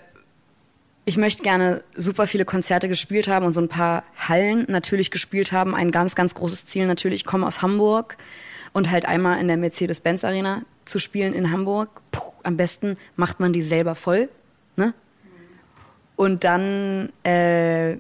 ich 1.04 1.16
möchte 1.16 1.42
gerne 1.42 1.82
super 1.96 2.26
viele 2.26 2.44
Konzerte 2.44 2.88
gespielt 2.88 3.28
haben 3.28 3.46
und 3.46 3.52
so 3.52 3.60
ein 3.60 3.68
paar 3.68 4.04
Hallen 4.16 4.66
natürlich 4.68 5.10
gespielt 5.10 5.52
haben. 5.52 5.74
Ein 5.74 5.90
ganz, 5.90 6.14
ganz 6.14 6.34
großes 6.34 6.66
Ziel 6.66 6.86
natürlich. 6.86 7.22
Ich 7.22 7.24
komme 7.24 7.46
aus 7.46 7.62
Hamburg 7.62 8.16
und 8.72 8.90
halt 8.90 9.06
einmal 9.06 9.40
in 9.40 9.48
der 9.48 9.56
Mercedes-Benz 9.56 10.24
Arena 10.24 10.62
zu 10.84 10.98
spielen 10.98 11.34
in 11.34 11.50
Hamburg. 11.50 12.00
Puh, 12.10 12.32
am 12.42 12.56
besten 12.56 12.96
macht 13.16 13.40
man 13.40 13.52
die 13.52 13.62
selber 13.62 13.94
voll. 13.94 14.28
Ne? 14.76 14.94
Und 16.16 16.44
dann, 16.44 17.12
äh, 17.24 17.98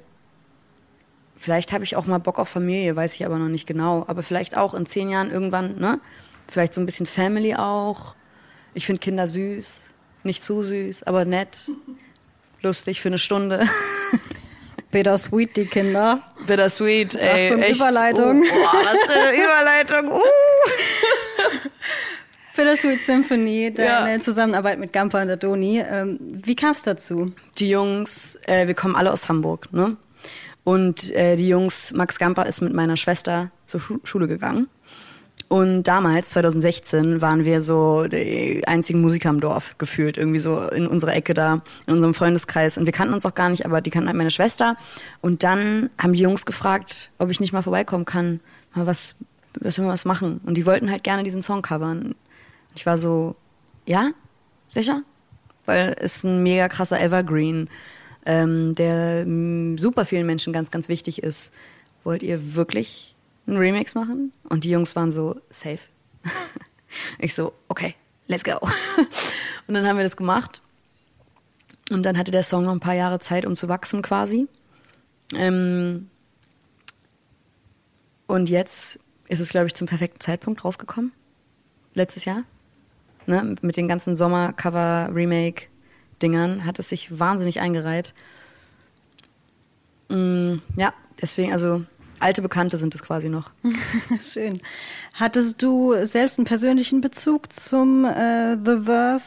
vielleicht 1.36 1.72
habe 1.72 1.84
ich 1.84 1.96
auch 1.96 2.06
mal 2.06 2.18
Bock 2.18 2.38
auf 2.38 2.48
Familie, 2.48 2.96
weiß 2.96 3.14
ich 3.14 3.26
aber 3.26 3.38
noch 3.38 3.48
nicht 3.48 3.66
genau. 3.66 4.04
Aber 4.06 4.22
vielleicht 4.22 4.56
auch 4.56 4.74
in 4.74 4.86
zehn 4.86 5.10
Jahren 5.10 5.30
irgendwann, 5.30 5.78
ne? 5.78 6.00
Vielleicht 6.48 6.74
so 6.74 6.80
ein 6.80 6.86
bisschen 6.86 7.06
Family 7.06 7.54
auch. 7.54 8.14
Ich 8.74 8.86
finde 8.86 9.00
Kinder 9.00 9.28
süß. 9.28 9.88
Nicht 10.24 10.44
zu 10.44 10.62
süß, 10.62 11.04
aber 11.04 11.24
nett. 11.24 11.70
Lustig 12.62 13.00
für 13.00 13.08
eine 13.08 13.18
Stunde. 13.18 13.66
Bittersweet, 14.90 15.56
die 15.56 15.66
Kinder. 15.66 16.22
Bittersweet, 16.46 17.14
ey. 17.14 17.46
Achtung. 17.46 17.62
Überleitung. 17.62 18.42
Oh, 18.42 18.54
boah, 18.54 18.84
was 18.84 19.12
für 19.12 19.20
eine 19.20 19.42
Überleitung. 19.42 20.12
Uh. 20.12 20.51
Bittersweet 22.56 23.00
Symphony, 23.00 23.72
deine 23.72 24.12
ja. 24.12 24.20
Zusammenarbeit 24.20 24.78
mit 24.78 24.92
Gampa 24.92 25.22
und 25.22 25.28
der 25.28 25.36
Doni. 25.36 25.80
Ähm, 25.80 26.18
wie 26.20 26.54
kam 26.54 26.72
es 26.72 26.82
dazu? 26.82 27.32
Die 27.58 27.70
Jungs, 27.70 28.38
äh, 28.46 28.66
wir 28.66 28.74
kommen 28.74 28.94
alle 28.94 29.12
aus 29.12 29.28
Hamburg, 29.28 29.72
ne? 29.72 29.96
Und 30.64 31.10
äh, 31.12 31.36
die 31.36 31.48
Jungs, 31.48 31.92
Max 31.92 32.18
Gamper 32.18 32.46
ist 32.46 32.60
mit 32.60 32.72
meiner 32.72 32.96
Schwester 32.96 33.50
zur 33.66 33.80
Schu 33.80 33.98
Schule 34.04 34.28
gegangen. 34.28 34.68
Und 35.48 35.82
damals, 35.82 36.30
2016, 36.30 37.20
waren 37.20 37.44
wir 37.44 37.60
so 37.60 38.06
die 38.06 38.62
einzigen 38.66 39.02
Musiker 39.02 39.28
im 39.28 39.40
Dorf 39.40 39.76
gefühlt, 39.76 40.16
irgendwie 40.16 40.38
so 40.38 40.62
in 40.68 40.86
unserer 40.86 41.14
Ecke 41.14 41.34
da, 41.34 41.60
in 41.86 41.92
unserem 41.92 42.14
Freundeskreis. 42.14 42.78
Und 42.78 42.86
wir 42.86 42.92
kannten 42.94 43.12
uns 43.12 43.26
auch 43.26 43.34
gar 43.34 43.50
nicht, 43.50 43.66
aber 43.66 43.82
die 43.82 43.90
kannten 43.90 44.08
halt 44.08 44.16
meine 44.16 44.30
Schwester. 44.30 44.76
Und 45.20 45.42
dann 45.42 45.90
haben 45.98 46.14
die 46.14 46.22
Jungs 46.22 46.46
gefragt, 46.46 47.10
ob 47.18 47.28
ich 47.28 47.38
nicht 47.38 47.52
mal 47.52 47.60
vorbeikommen 47.60 48.06
kann, 48.06 48.40
mal 48.74 48.86
was, 48.86 49.14
was 49.60 49.78
wir 49.78 49.86
was 49.86 50.04
machen. 50.04 50.40
Und 50.44 50.54
die 50.54 50.66
wollten 50.66 50.90
halt 50.90 51.04
gerne 51.04 51.24
diesen 51.24 51.42
Song 51.42 51.62
covern. 51.62 52.14
Ich 52.74 52.86
war 52.86 52.98
so, 52.98 53.36
ja, 53.86 54.10
sicher? 54.70 55.02
Weil 55.66 55.94
es 55.98 56.24
ein 56.24 56.42
mega 56.42 56.68
krasser 56.68 57.00
Evergreen, 57.00 57.68
ähm, 58.26 58.74
der 58.74 59.24
super 59.78 60.04
vielen 60.04 60.26
Menschen 60.26 60.52
ganz, 60.52 60.70
ganz 60.70 60.88
wichtig 60.88 61.22
ist. 61.22 61.52
Wollt 62.04 62.22
ihr 62.22 62.54
wirklich 62.54 63.14
einen 63.46 63.56
Remix 63.56 63.94
machen. 63.94 64.32
Und 64.48 64.64
die 64.64 64.70
Jungs 64.70 64.96
waren 64.96 65.12
so, 65.12 65.40
safe. 65.50 65.80
ich 67.18 67.34
so, 67.34 67.52
okay, 67.68 67.94
let's 68.26 68.44
go. 68.44 68.58
Und 69.66 69.74
dann 69.74 69.86
haben 69.86 69.96
wir 69.96 70.04
das 70.04 70.16
gemacht. 70.16 70.62
Und 71.90 72.04
dann 72.04 72.16
hatte 72.16 72.30
der 72.30 72.42
Song 72.42 72.64
noch 72.64 72.72
ein 72.72 72.80
paar 72.80 72.94
Jahre 72.94 73.18
Zeit, 73.18 73.44
um 73.44 73.56
zu 73.56 73.68
wachsen 73.68 74.02
quasi. 74.02 74.48
Ähm 75.34 76.08
Und 78.26 78.48
jetzt 78.48 79.00
ist 79.32 79.40
es, 79.40 79.50
glaube 79.50 79.66
ich, 79.66 79.74
zum 79.74 79.88
perfekten 79.88 80.20
Zeitpunkt 80.20 80.64
rausgekommen. 80.64 81.10
Letztes 81.94 82.26
Jahr. 82.26 82.44
Ne? 83.26 83.56
Mit 83.62 83.78
den 83.78 83.88
ganzen 83.88 84.14
Sommer-Cover-Remake-Dingern 84.14 86.66
hat 86.66 86.78
es 86.78 86.90
sich 86.90 87.18
wahnsinnig 87.18 87.58
eingereiht. 87.60 88.12
Mm, 90.08 90.56
ja, 90.76 90.92
deswegen, 91.20 91.52
also 91.52 91.84
alte 92.20 92.42
Bekannte 92.42 92.76
sind 92.76 92.94
es 92.94 93.02
quasi 93.02 93.30
noch. 93.30 93.50
Schön. 94.20 94.60
Hattest 95.14 95.62
du 95.62 95.94
selbst 96.04 96.38
einen 96.38 96.44
persönlichen 96.44 97.00
Bezug 97.00 97.50
zum 97.52 98.04
äh, 98.04 98.58
The 98.62 98.82
Verve 98.84 99.22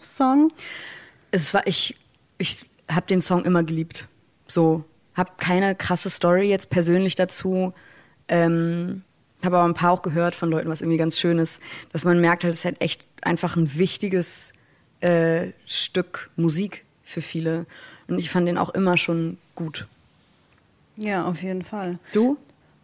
Song? 0.00 0.50
Es 1.30 1.52
war, 1.52 1.66
ich, 1.66 1.98
ich 2.38 2.64
habe 2.90 3.06
den 3.06 3.20
Song 3.20 3.44
immer 3.44 3.62
geliebt. 3.62 4.08
So, 4.46 4.84
habe 5.14 5.32
keine 5.36 5.74
krasse 5.74 6.08
Story 6.08 6.48
jetzt 6.48 6.70
persönlich 6.70 7.14
dazu. 7.14 7.74
Ähm, 8.28 9.02
habe 9.44 9.56
aber 9.58 9.68
ein 9.68 9.74
paar 9.74 9.92
auch 9.92 10.02
gehört 10.02 10.34
von 10.34 10.50
Leuten, 10.50 10.68
was 10.68 10.80
irgendwie 10.82 10.98
ganz 10.98 11.18
schön 11.18 11.38
ist, 11.38 11.60
dass 11.92 12.04
man 12.04 12.20
merkt, 12.20 12.44
halt, 12.44 12.52
es 12.52 12.58
ist 12.60 12.64
halt 12.64 12.80
echt 12.80 13.04
einfach 13.22 13.56
ein 13.56 13.78
wichtiges 13.78 14.52
äh, 15.00 15.48
Stück 15.66 16.30
Musik 16.36 16.84
für 17.02 17.20
viele. 17.20 17.66
Und 18.08 18.18
ich 18.18 18.30
fand 18.30 18.46
den 18.48 18.58
auch 18.58 18.70
immer 18.70 18.96
schon 18.96 19.38
gut. 19.54 19.86
Ja, 20.96 21.24
auf 21.24 21.42
jeden 21.42 21.62
Fall. 21.62 21.98
Du? 22.12 22.36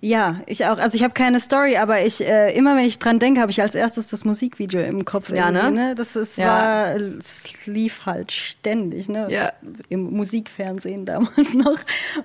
Ja, 0.03 0.41
ich 0.47 0.65
auch. 0.65 0.79
Also 0.79 0.97
ich 0.97 1.05
habe 1.05 1.13
keine 1.13 1.41
Story, 1.41 1.77
aber 1.77 2.03
ich 2.03 2.27
äh, 2.27 2.57
immer 2.57 2.75
wenn 2.75 2.87
ich 2.87 2.99
dran 2.99 3.19
denke, 3.19 3.43
habe 3.43 3.51
ich 3.51 3.61
als 3.61 3.75
erstes 3.75 4.09
das 4.09 4.25
Musikvideo 4.25 4.81
im 4.81 5.05
Kopf. 5.05 5.31
Ja, 5.31 5.51
ne? 5.51 5.71
ne? 5.71 5.95
Das 5.95 6.17
ist, 6.17 6.39
Ja. 6.39 6.47
war, 6.47 6.97
es 6.97 7.67
lief 7.67 8.07
halt 8.07 8.33
ständig, 8.33 9.11
ne? 9.11 9.27
Ja. 9.31 9.53
Im 9.91 10.05
Musikfernsehen 10.05 11.05
damals 11.05 11.53
noch. 11.55 11.79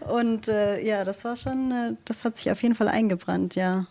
Und 0.09 0.47
äh, 0.47 0.81
ja, 0.85 1.03
das 1.03 1.25
war 1.25 1.35
schon, 1.35 1.71
äh, 1.71 1.95
das 2.05 2.23
hat 2.23 2.37
sich 2.37 2.49
auf 2.49 2.63
jeden 2.63 2.75
Fall 2.75 2.87
eingebrannt, 2.87 3.55
ja. 3.55 3.87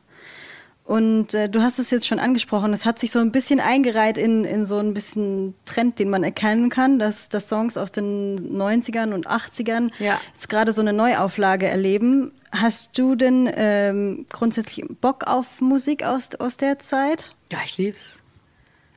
Und 0.85 1.33
äh, 1.33 1.49
du 1.49 1.63
hast 1.63 1.79
es 1.79 1.91
jetzt 1.91 2.07
schon 2.07 2.19
angesprochen, 2.19 2.75
es 2.75 2.85
hat 2.85 2.99
sich 2.99 3.11
so 3.11 3.19
ein 3.19 3.33
bisschen 3.33 3.59
eingereiht 3.59 4.19
in, 4.19 4.45
in 4.45 4.67
so 4.67 4.77
ein 4.77 4.93
bisschen 4.93 5.55
Trend, 5.65 5.99
den 5.99 6.11
man 6.11 6.23
erkennen 6.23 6.69
kann, 6.69 6.99
dass, 6.99 7.31
dass 7.31 7.49
Songs 7.49 7.79
aus 7.79 7.91
den 7.91 8.59
90ern 8.59 9.15
und 9.15 9.27
80ern 9.27 9.91
Ja. 9.99 10.21
jetzt 10.35 10.51
gerade 10.51 10.73
so 10.73 10.83
eine 10.83 10.93
Neuauflage 10.93 11.67
erleben. 11.67 12.33
Hast 12.53 12.99
du 12.99 13.15
denn 13.15 13.51
ähm, 13.57 14.27
grundsätzlich 14.31 14.85
Bock 15.01 15.27
auf 15.27 15.63
Musik 15.63 16.03
aus, 16.05 16.29
aus 16.39 16.59
der 16.59 16.79
Zeit? 16.79 17.35
Ja, 17.51 17.59
ich 17.65 17.79
lieb's. 17.79 18.21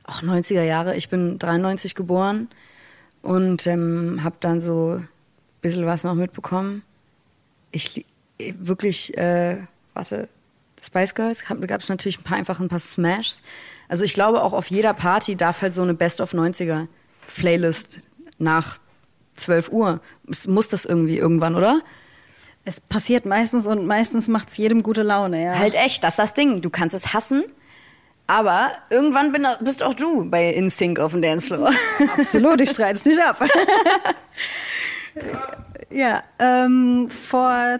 Auch 0.04 0.22
90er 0.22 0.62
Jahre. 0.62 0.94
Ich 0.94 1.08
bin 1.08 1.38
93 1.38 1.94
geboren 1.94 2.48
und 3.22 3.66
ähm, 3.66 4.20
habe 4.22 4.36
dann 4.40 4.60
so 4.60 4.96
ein 4.98 5.08
bisschen 5.62 5.86
was 5.86 6.04
noch 6.04 6.14
mitbekommen. 6.14 6.82
Ich 7.72 7.96
li- 7.96 8.06
wirklich, 8.58 9.16
äh, 9.16 9.56
warte, 9.94 10.28
Spice 10.88 11.14
Girls 11.14 11.44
gab 11.44 11.80
es 11.82 11.88
natürlich 11.90 12.18
ein 12.18 12.24
paar 12.24 12.38
einfach 12.38 12.60
ein 12.60 12.68
paar 12.68 12.78
Smashs. 12.78 13.42
Also 13.88 14.04
ich 14.04 14.14
glaube 14.14 14.42
auch 14.42 14.54
auf 14.54 14.70
jeder 14.70 14.94
Party 14.94 15.36
darf 15.36 15.60
halt 15.60 15.74
so 15.74 15.82
eine 15.82 15.92
Best 15.92 16.22
of 16.22 16.32
90er 16.32 16.86
Playlist 17.36 18.00
nach 18.38 18.78
12 19.36 19.70
Uhr. 19.70 20.00
Es 20.30 20.46
muss 20.46 20.68
das 20.68 20.86
irgendwie 20.86 21.18
irgendwann, 21.18 21.56
oder? 21.56 21.82
Es 22.64 22.80
passiert 22.80 23.26
meistens 23.26 23.66
und 23.66 23.86
meistens 23.86 24.28
macht 24.28 24.48
es 24.48 24.56
jedem 24.56 24.82
gute 24.82 25.02
Laune, 25.02 25.44
ja. 25.44 25.58
Halt 25.58 25.74
echt, 25.74 26.02
das 26.04 26.14
ist 26.14 26.18
das 26.18 26.34
Ding. 26.34 26.62
Du 26.62 26.70
kannst 26.70 26.94
es 26.94 27.12
hassen, 27.12 27.44
aber 28.26 28.72
irgendwann 28.88 29.30
bin, 29.30 29.46
bist 29.60 29.82
auch 29.82 29.94
du 29.94 30.24
bei 30.30 30.54
InSync 30.54 30.98
auf 31.00 31.12
dem 31.12 31.20
Dancefloor. 31.20 31.70
Absolut, 32.16 32.62
ich 32.62 32.70
streite 32.70 32.98
es 32.98 33.04
nicht 33.04 33.20
ab. 33.20 33.44
ja, 35.90 36.22
ähm, 36.38 37.10
vor 37.10 37.78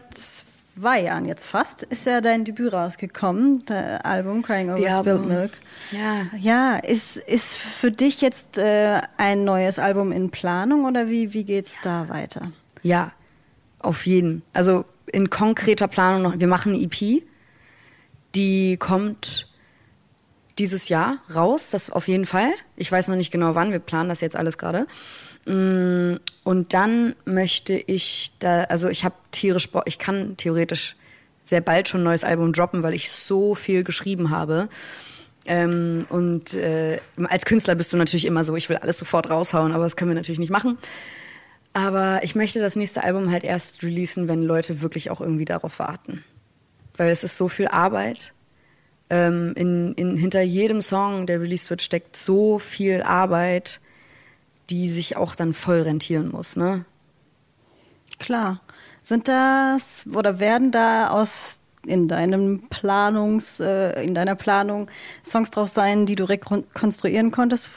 zwei 0.79 1.03
Jahren 1.03 1.25
jetzt 1.25 1.47
fast 1.47 1.83
ist 1.83 2.07
ja 2.07 2.21
dein 2.21 2.45
Debüt 2.45 2.73
rausgekommen, 2.73 3.65
das 3.67 4.01
Album 4.03 4.43
Crying 4.43 4.71
Over 4.71 4.91
Spilled. 4.91 5.27
Milk. 5.27 5.53
Ja. 5.91 6.27
Ja, 6.39 6.77
ist, 6.77 7.17
ist 7.17 7.57
für 7.57 7.91
dich 7.91 8.21
jetzt 8.21 8.59
äh, 8.59 9.01
ein 9.17 9.45
neues 9.45 9.79
Album 9.79 10.13
in 10.13 10.31
Planung 10.31 10.85
oder 10.85 11.09
wie, 11.09 11.35
wie 11.35 11.45
geht's 11.45 11.77
da 11.83 12.09
weiter? 12.09 12.53
Ja, 12.83 13.13
auf 13.79 14.07
jeden. 14.07 14.43
Also 14.53 14.85
in 15.07 15.31
konkreter 15.31 15.89
Planung 15.89 16.23
noch. 16.23 16.39
Wir 16.39 16.49
machen 16.49 16.75
eine 16.75 16.83
EP, 16.83 17.23
die 18.35 18.77
kommt 18.77 19.49
dieses 20.59 20.89
Jahr 20.89 21.19
raus, 21.35 21.71
das 21.71 21.91
auf 21.91 22.09
jeden 22.09 22.27
Fall. 22.27 22.51
Ich 22.77 22.91
weiß 22.91 23.09
noch 23.09 23.17
nicht 23.17 23.31
genau 23.31 23.55
wann, 23.55 23.73
wir 23.73 23.79
planen 23.79 24.09
das 24.09 24.21
jetzt 24.21 24.37
alles 24.37 24.59
gerade. 24.59 24.87
Mm, 25.49 26.17
Und 26.45 26.75
dann 26.75 27.15
möchte 27.25 27.75
ich 27.75 28.33
da, 28.39 28.65
also 28.65 28.89
ich 28.89 29.05
habe 29.05 29.15
tierisch, 29.31 29.69
ich 29.87 29.99
kann 29.99 30.37
theoretisch 30.37 30.95
sehr 31.43 31.63
bald 31.63 31.89
schon 31.89 32.03
ein 32.03 32.05
neues 32.05 32.25
Album 32.25 32.53
droppen, 32.53 32.83
weil 32.83 32.93
ich 32.93 33.11
so 33.11 33.55
viel 33.55 33.83
geschrieben 33.83 34.31
habe. 34.31 34.69
Ähm, 35.47 36.07
und 36.11 36.53
äh, 36.53 36.99
als 37.29 37.47
Künstler 37.47 37.75
bist 37.75 37.93
du 37.93 37.97
natürlich 37.97 38.27
immer 38.27 38.45
so, 38.45 38.55
ich 38.57 38.69
will 38.69 38.77
alles 38.77 38.99
sofort 38.99 39.31
raushauen, 39.31 39.73
aber 39.73 39.85
das 39.85 39.97
können 39.97 40.11
wir 40.11 40.15
natürlich 40.15 40.39
nicht 40.39 40.51
machen. 40.51 40.77
Aber 41.73 42.21
ich 42.23 42.35
möchte 42.35 42.61
das 42.61 42.77
nächste 42.77 43.03
Album 43.03 43.31
halt 43.31 43.45
erst 43.45 43.83
releasen, 43.83 44.29
wenn 44.29 44.43
Leute 44.43 44.83
wirklich 44.83 45.11
auch 45.11 45.23
irgendwie 45.23 45.47
darauf 45.47 45.79
warten. 45.79 46.25
Weil 46.97 47.11
es 47.11 47.25
ist 47.25 47.39
so 47.39 47.49
viel 47.49 47.69
Arbeit. 47.69 48.35
Ähm, 49.09 49.55
in, 49.57 49.95
in, 49.95 50.17
hinter 50.19 50.43
jedem 50.43 50.83
Song, 50.83 51.27
der 51.27 51.41
released 51.41 51.71
wird, 51.71 51.81
steckt 51.81 52.17
so 52.17 52.59
viel 52.59 53.03
Arbeit, 53.03 53.81
die 54.71 54.89
sich 54.91 55.17
auch 55.17 55.35
dann 55.35 55.55
voll 55.55 55.83
rentieren 55.83 56.31
muss. 56.31 56.57
Ne? 56.57 56.85
Klar. 58.19 58.61
Sind 59.03 59.27
das 59.29 60.07
oder 60.15 60.39
werden 60.39 60.71
da 60.71 61.09
aus 61.09 61.61
in 61.87 62.09
deinem 62.09 62.69
Planungs, 62.69 63.61
äh, 63.61 64.03
in 64.05 64.15
deiner 64.15 64.35
Planung 64.35 64.91
Songs 65.25 65.51
drauf 65.51 65.69
sein, 65.69 66.05
die 66.05 66.15
du 66.15 66.25
rekonstruieren 66.29 67.31
konntest 67.31 67.71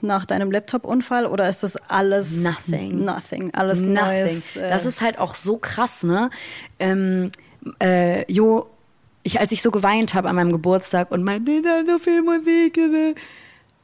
nach 0.00 0.24
deinem 0.24 0.50
Laptop-Unfall 0.50 1.26
oder 1.26 1.48
ist 1.48 1.62
das 1.62 1.76
alles 1.88 2.36
Nothing. 2.36 3.04
Nothing, 3.04 3.52
alles 3.52 3.80
Nothing. 3.80 3.94
Neues? 3.94 4.56
äh, 4.56 4.70
Das 4.70 4.86
ist 4.86 5.00
halt 5.02 5.18
auch 5.18 5.34
so 5.34 5.58
krass, 5.58 6.04
ne? 6.04 6.30
Ähm, 6.78 7.30
äh, 7.82 8.30
Jo, 8.32 8.68
ich, 9.24 9.40
als 9.40 9.52
ich 9.52 9.60
so 9.60 9.70
geweint 9.70 10.14
habe 10.14 10.28
an 10.28 10.36
meinem 10.36 10.52
Geburtstag 10.52 11.10
und 11.10 11.26
da 11.26 11.34
ist 11.80 11.86
so 11.86 11.98
viel 11.98 12.22
Musik, 12.22 12.78
äh, 12.78 13.14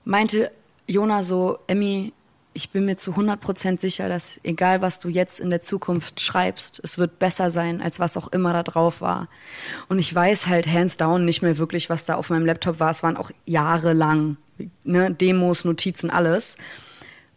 meinte 0.04 0.50
Jona 0.86 1.22
so, 1.22 1.58
Emmy, 1.66 2.12
ich 2.54 2.70
bin 2.70 2.84
mir 2.84 2.96
zu 2.96 3.12
100% 3.12 3.78
sicher, 3.78 4.08
dass 4.08 4.40
egal 4.44 4.80
was 4.80 5.00
du 5.00 5.08
jetzt 5.08 5.40
in 5.40 5.50
der 5.50 5.60
Zukunft 5.60 6.20
schreibst, 6.20 6.80
es 6.82 6.98
wird 6.98 7.18
besser 7.18 7.50
sein, 7.50 7.82
als 7.82 7.98
was 8.00 8.16
auch 8.16 8.28
immer 8.28 8.52
da 8.52 8.62
drauf 8.62 9.00
war. 9.00 9.28
Und 9.88 9.98
ich 9.98 10.14
weiß 10.14 10.46
halt 10.46 10.66
hands 10.66 10.96
down 10.96 11.24
nicht 11.24 11.42
mehr 11.42 11.58
wirklich, 11.58 11.90
was 11.90 12.04
da 12.04 12.14
auf 12.14 12.30
meinem 12.30 12.46
Laptop 12.46 12.80
war. 12.80 12.90
Es 12.90 13.02
waren 13.02 13.16
auch 13.16 13.30
jahrelang 13.44 14.36
ne, 14.84 15.10
Demos, 15.10 15.64
Notizen, 15.64 16.10
alles. 16.10 16.56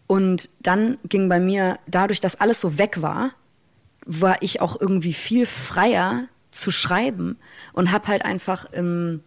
Und 0.06 0.50
dann 0.62 0.98
ging 1.04 1.28
bei 1.30 1.40
mir, 1.40 1.80
dadurch, 1.88 2.22
dass 2.22 2.40
alles 2.40 2.62
so 2.62 2.78
weg 2.78 3.02
war, 3.02 3.32
war 4.06 4.38
ich 4.42 4.62
auch 4.62 4.80
irgendwie 4.80 5.14
viel 5.14 5.46
freier 5.46 6.28
zu 6.52 6.72
schreiben 6.72 7.38
und 7.74 7.92
habe 7.92 8.08
halt 8.08 8.24
einfach 8.24 8.66
im, 8.72 9.22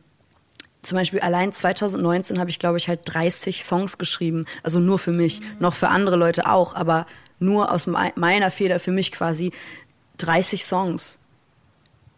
zum 0.82 0.96
Beispiel 0.96 1.20
allein 1.20 1.52
2019 1.52 2.38
habe 2.38 2.50
ich, 2.50 2.58
glaube 2.58 2.78
ich, 2.78 2.88
halt 2.88 3.00
30 3.04 3.64
Songs 3.64 3.98
geschrieben. 3.98 4.46
Also 4.62 4.80
nur 4.80 4.98
für 4.98 5.12
mich, 5.12 5.40
noch 5.58 5.74
für 5.74 5.88
andere 5.88 6.16
Leute 6.16 6.46
auch, 6.50 6.74
aber 6.74 7.06
nur 7.38 7.70
aus 7.72 7.86
mei- 7.86 8.12
meiner 8.16 8.50
Feder 8.50 8.80
für 8.80 8.90
mich 8.90 9.12
quasi 9.12 9.52
30 10.18 10.64
Songs. 10.64 11.18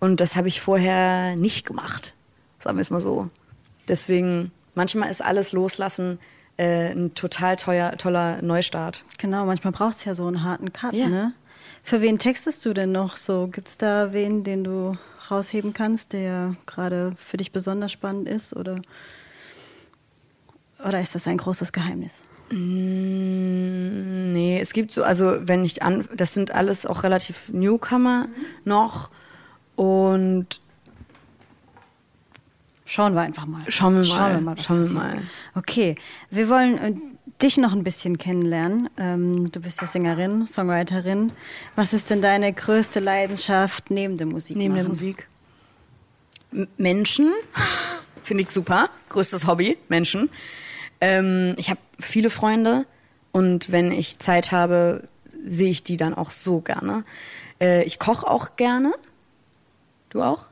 Und 0.00 0.20
das 0.20 0.36
habe 0.36 0.48
ich 0.48 0.60
vorher 0.60 1.36
nicht 1.36 1.64
gemacht, 1.66 2.14
sagen 2.60 2.76
wir 2.76 2.82
es 2.82 2.90
mal 2.90 3.00
so. 3.00 3.30
Deswegen, 3.88 4.50
manchmal 4.74 5.10
ist 5.10 5.22
alles 5.22 5.52
loslassen 5.52 6.18
äh, 6.56 6.92
ein 6.92 7.14
total 7.14 7.56
teuer, 7.56 7.96
toller 7.98 8.42
Neustart. 8.42 9.04
Genau, 9.18 9.46
manchmal 9.46 9.72
braucht 9.72 9.96
es 9.96 10.04
ja 10.04 10.14
so 10.14 10.26
einen 10.26 10.42
harten 10.44 10.72
Cut, 10.72 10.92
Ja. 10.94 11.08
ne? 11.08 11.32
Für 11.82 12.00
wen 12.00 12.18
textest 12.18 12.64
du 12.64 12.72
denn 12.74 12.92
noch 12.92 13.16
so? 13.16 13.48
Gibt 13.48 13.68
es 13.68 13.78
da 13.78 14.12
wen, 14.12 14.44
den 14.44 14.64
du 14.64 14.96
rausheben 15.30 15.72
kannst, 15.72 16.12
der 16.12 16.56
gerade 16.66 17.14
für 17.16 17.36
dich 17.36 17.52
besonders 17.52 17.92
spannend 17.92 18.28
ist? 18.28 18.54
Oder, 18.54 18.80
oder 20.84 21.00
ist 21.00 21.14
das 21.14 21.26
ein 21.26 21.38
großes 21.38 21.72
Geheimnis? 21.72 22.20
Mm, 22.50 24.12
Nee, 24.32 24.60
es 24.60 24.72
gibt 24.72 24.92
so, 24.92 25.04
also 25.04 25.46
wenn 25.46 25.64
ich 25.64 25.82
an, 25.82 26.06
das 26.16 26.34
sind 26.34 26.52
alles 26.52 26.86
auch 26.86 27.02
relativ 27.02 27.50
Newcomer 27.52 28.28
noch 28.64 29.10
und 29.76 30.60
Schauen 32.84 33.14
wir 33.14 33.22
einfach 33.22 33.46
mal. 33.46 33.62
Schauen 33.68 33.94
wir 33.94 34.00
mal. 34.00 34.04
Schauen 34.04 34.32
wir 34.32 34.40
mal. 34.40 34.58
Schauen 34.58 34.82
wir 34.82 34.92
mal. 34.92 35.22
Okay, 35.54 35.94
wir 36.30 36.48
wollen 36.50 36.78
äh, 36.78 36.94
dich 37.42 37.56
noch 37.56 37.72
ein 37.72 37.82
bisschen 37.82 38.18
kennenlernen. 38.18 38.88
Ähm, 38.96 39.50
du 39.50 39.60
bist 39.60 39.80
ja 39.80 39.86
Sängerin, 39.86 40.46
Songwriterin. 40.46 41.32
Was 41.76 41.92
ist 41.92 42.10
denn 42.10 42.22
deine 42.22 42.52
größte 42.52 43.00
Leidenschaft 43.00 43.90
neben 43.90 44.16
der 44.16 44.26
Musik? 44.26 44.56
neben 44.56 44.74
der 44.74 44.84
machen? 44.84 44.90
Musik 44.90 45.28
M 46.52 46.68
Menschen 46.76 47.32
finde 48.22 48.44
ich 48.44 48.50
super, 48.50 48.90
größtes 49.08 49.46
Hobby 49.46 49.78
Menschen. 49.88 50.30
Ähm, 51.00 51.54
ich 51.56 51.70
habe 51.70 51.80
viele 51.98 52.30
Freunde 52.30 52.86
und 53.32 53.72
wenn 53.72 53.90
ich 53.90 54.18
Zeit 54.18 54.52
habe, 54.52 55.08
sehe 55.44 55.70
ich 55.70 55.82
die 55.82 55.96
dann 55.96 56.14
auch 56.14 56.30
so 56.30 56.60
gerne. 56.60 57.04
Äh, 57.60 57.84
ich 57.84 57.98
koche 57.98 58.28
auch 58.28 58.56
gerne. 58.56 58.92
Du 60.10 60.22
auch? 60.22 60.46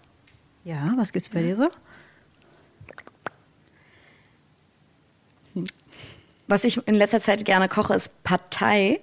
Ja, 0.65 0.95
was 0.97 1.13
gibt's 1.13 1.29
bei 1.29 1.43
dir 1.43 1.55
so? 1.55 1.69
Was 6.51 6.65
ich 6.65 6.85
in 6.89 6.97
letzter 6.97 7.21
Zeit 7.21 7.45
gerne 7.45 7.69
koche, 7.69 7.95
ist 7.95 8.25
Partei. 8.25 8.99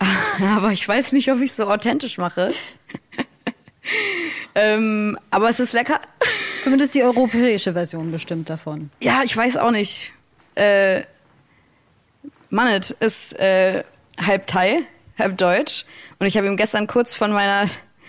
Aber 0.40 0.72
ich 0.72 0.86
weiß 0.86 1.12
nicht, 1.12 1.30
ob 1.30 1.38
ich 1.38 1.50
es 1.50 1.56
so 1.56 1.70
authentisch 1.70 2.18
mache. 2.18 2.52
ähm, 4.56 5.16
aber 5.30 5.50
es 5.50 5.60
ist 5.60 5.72
lecker. 5.72 6.00
Zumindest 6.62 6.96
die 6.96 7.04
europäische 7.04 7.74
Version 7.74 8.10
bestimmt 8.10 8.50
davon. 8.50 8.90
Ja, 9.00 9.22
ich 9.24 9.36
weiß 9.36 9.56
auch 9.56 9.70
nicht. 9.70 10.12
Äh, 10.56 11.02
Mannet 12.50 12.90
ist 12.90 13.38
äh, 13.38 13.84
halb 14.20 14.48
Thai, 14.48 14.80
halb 15.16 15.38
Deutsch. 15.38 15.84
Und 16.18 16.26
ich 16.26 16.36
habe 16.36 16.48
ihm 16.48 16.56
gestern 16.56 16.88
kurz 16.88 17.14
von 17.14 17.30
meiner. 17.30 17.68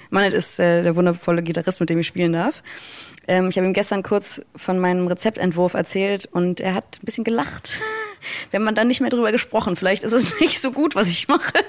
Mannet 0.09 0.33
ist 0.33 0.59
äh, 0.59 0.81
der 0.81 0.95
wundervolle 0.95 1.43
Gitarrist, 1.43 1.81
mit 1.81 1.91
dem 1.91 1.99
ich 1.99 2.07
spielen 2.07 2.33
darf. 2.33 2.63
Ähm, 3.27 3.49
ich 3.49 3.57
habe 3.57 3.67
ihm 3.67 3.73
gestern 3.73 4.01
kurz 4.01 4.41
von 4.55 4.79
meinem 4.79 5.05
Rezeptentwurf 5.05 5.75
erzählt 5.75 6.25
und 6.31 6.61
er 6.61 6.73
hat 6.73 6.97
ein 6.99 7.05
bisschen 7.05 7.23
gelacht. 7.23 7.77
Wir 8.51 8.59
haben 8.59 8.75
dann 8.75 8.87
nicht 8.87 9.01
mehr 9.01 9.09
drüber 9.09 9.31
gesprochen. 9.31 9.75
Vielleicht 9.75 10.03
ist 10.03 10.13
es 10.13 10.39
nicht 10.39 10.59
so 10.61 10.71
gut, 10.71 10.95
was 10.95 11.07
ich 11.09 11.27
mache. 11.27 11.53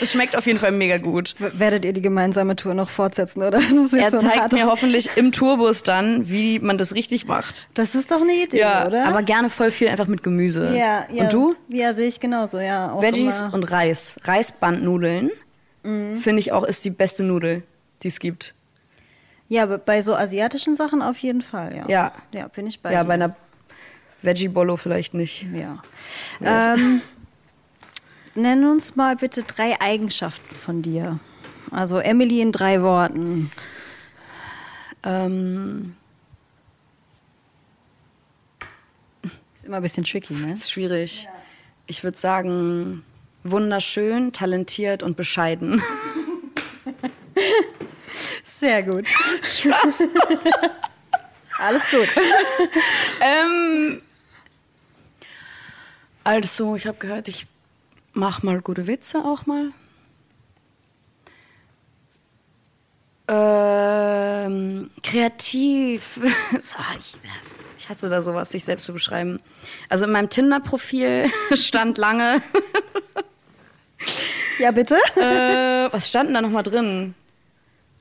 Es 0.00 0.12
schmeckt 0.12 0.36
auf 0.36 0.46
jeden 0.46 0.58
Fall 0.58 0.70
mega 0.72 0.98
gut. 0.98 1.34
Werdet 1.38 1.84
ihr 1.84 1.92
die 1.92 2.02
gemeinsame 2.02 2.54
Tour 2.54 2.74
noch 2.74 2.90
fortsetzen, 2.90 3.42
oder? 3.42 3.58
Er 3.98 4.10
so 4.10 4.18
zeigt 4.18 4.52
mir 4.52 4.66
hoffentlich 4.66 5.16
im 5.16 5.32
Tourbus 5.32 5.82
dann, 5.82 6.28
wie 6.28 6.58
man 6.60 6.78
das 6.78 6.94
richtig 6.94 7.26
macht. 7.26 7.68
Das 7.74 7.94
ist 7.94 8.10
doch 8.10 8.20
eine 8.20 8.32
Idee, 8.34 8.58
Ja, 8.60 8.86
oder? 8.86 9.06
aber 9.06 9.22
gerne 9.22 9.50
voll 9.50 9.70
viel 9.70 9.88
einfach 9.88 10.06
mit 10.06 10.22
Gemüse. 10.22 10.76
ja, 10.76 11.06
ja. 11.10 11.24
Und 11.24 11.32
du? 11.32 11.56
Ja, 11.68 11.92
sehe 11.94 12.06
ich 12.06 12.20
genauso, 12.20 12.58
ja. 12.60 13.00
Veggies 13.00 13.40
immer. 13.40 13.54
und 13.54 13.64
Reis. 13.64 14.18
Reisbandnudeln 14.24 15.30
Mhm. 15.82 16.16
finde 16.18 16.40
ich 16.40 16.52
auch 16.52 16.62
ist 16.64 16.84
die 16.84 16.90
beste 16.90 17.22
Nudel, 17.24 17.62
die 18.02 18.08
es 18.08 18.18
gibt. 18.20 18.54
Ja, 19.48 19.66
bei 19.66 20.02
so 20.02 20.14
asiatischen 20.14 20.76
Sachen 20.76 21.02
auf 21.02 21.18
jeden 21.18 21.42
Fall, 21.42 21.74
ja. 21.76 21.84
Ja. 21.88 22.12
Ja, 22.32 22.48
bin 22.48 22.66
ich 22.66 22.80
bei 22.80 22.92
ja, 22.92 23.02
dir. 23.02 23.08
bei 23.08 23.14
einer 23.14 23.34
Veggie 24.24 24.48
Bollo 24.48 24.76
vielleicht 24.76 25.14
nicht. 25.14 25.46
Ja. 25.52 25.82
Ähm, 26.40 27.02
nenn 28.34 28.64
uns 28.64 28.96
mal 28.96 29.16
bitte 29.16 29.42
drei 29.42 29.80
Eigenschaften 29.80 30.54
von 30.54 30.82
dir. 30.82 31.18
Also 31.70 31.98
Emily 31.98 32.40
in 32.40 32.52
drei 32.52 32.82
Worten. 32.82 33.50
Ähm, 35.02 35.94
Ist 39.64 39.68
immer 39.68 39.78
ein 39.78 39.82
bisschen 39.82 40.04
tricky, 40.04 40.34
ne? 40.34 40.52
ist 40.52 40.70
schwierig. 40.70 41.26
Ich 41.86 42.04
würde 42.04 42.18
sagen, 42.18 43.02
wunderschön, 43.44 44.30
talentiert 44.30 45.02
und 45.02 45.16
bescheiden. 45.16 45.82
Sehr 48.44 48.82
gut. 48.82 49.06
Spaß. 49.42 50.02
Alles 51.58 51.82
gut. 51.90 52.08
ähm, 53.22 54.02
also, 56.24 56.76
ich 56.76 56.86
habe 56.86 56.98
gehört, 56.98 57.28
ich 57.28 57.46
mach 58.12 58.42
mal 58.42 58.60
gute 58.60 58.86
Witze 58.86 59.18
auch 59.24 59.46
mal. 59.46 59.72
Ähm, 63.28 64.90
kreativ. 65.02 66.20
Ich, 66.98 67.16
ich 67.78 67.88
hasse 67.90 68.08
da 68.08 68.22
sowas, 68.22 68.50
sich 68.50 68.64
selbst 68.64 68.86
zu 68.86 68.92
beschreiben. 68.94 69.40
Also 69.88 70.06
in 70.06 70.12
meinem 70.12 70.30
Tinder-Profil 70.30 71.30
stand 71.52 71.98
lange. 71.98 72.40
Ja, 74.58 74.70
bitte? 74.70 74.96
äh, 75.16 75.92
was 75.92 76.08
stand 76.08 76.28
denn 76.28 76.34
da 76.34 76.40
nochmal 76.40 76.62
drin? 76.62 77.14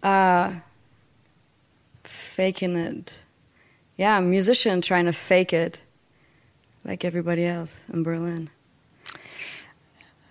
Ah, 0.04 0.52
faking 2.04 2.78
it. 2.78 3.16
Ja, 3.98 4.22
musician 4.22 4.82
trying 4.82 5.08
to 5.08 5.14
fake 5.14 5.52
it. 5.54 5.80
Like 6.84 7.04
everybody 7.06 7.46
else 7.46 7.80
in 7.92 8.04
Berlin. 8.04 8.50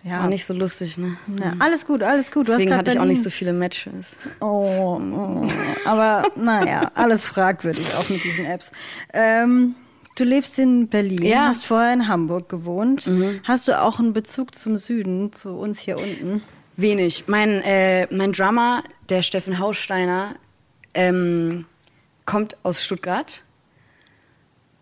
Ja. 0.05 0.25
Auch 0.25 0.29
nicht 0.29 0.45
so 0.45 0.53
lustig, 0.53 0.99
ne? 0.99 1.17
Na, 1.29 1.55
alles 1.61 1.87
gut, 1.87 2.03
alles 2.03 2.33
gut. 2.33 2.49
Du 2.49 2.53
Deswegen 2.53 2.73
hast 2.73 2.79
hatte 2.79 2.93
ich 2.93 2.99
auch 2.99 3.05
nicht 3.05 3.23
so 3.23 3.31
viele 3.31 3.53
Matches. 3.53 4.17
Oh, 4.41 5.01
oh. 5.01 5.49
aber 5.85 6.25
naja, 6.35 6.91
alles 6.95 7.25
fragwürdig 7.25 7.87
auch 7.95 8.09
mit 8.09 8.25
diesen 8.25 8.45
Apps. 8.47 8.73
Ähm, 9.13 9.77
du 10.17 10.25
lebst 10.25 10.59
in 10.59 10.89
Berlin, 10.89 11.23
Ja. 11.23 11.43
Mhm. 11.43 11.49
hast 11.49 11.67
vorher 11.67 11.93
in 11.93 12.09
Hamburg 12.09 12.49
gewohnt. 12.49 13.09
Hast 13.45 13.69
du 13.69 13.81
auch 13.81 14.01
einen 14.01 14.13
Bezug 14.13 14.57
zum 14.57 14.77
Süden, 14.77 15.33
zu 15.33 15.51
uns 15.51 15.79
hier 15.79 15.99
unten? 15.99 16.43
Wenig. 16.77 17.25
Mein, 17.29 17.61
äh, 17.63 18.13
mein 18.13 18.33
Drummer, 18.33 18.83
der 19.09 19.23
Steffen 19.23 19.61
Haussteiner, 19.61 20.35
ähm, 20.95 21.67
kommt 22.27 22.57
aus 22.65 22.85
Stuttgart. 22.85 23.43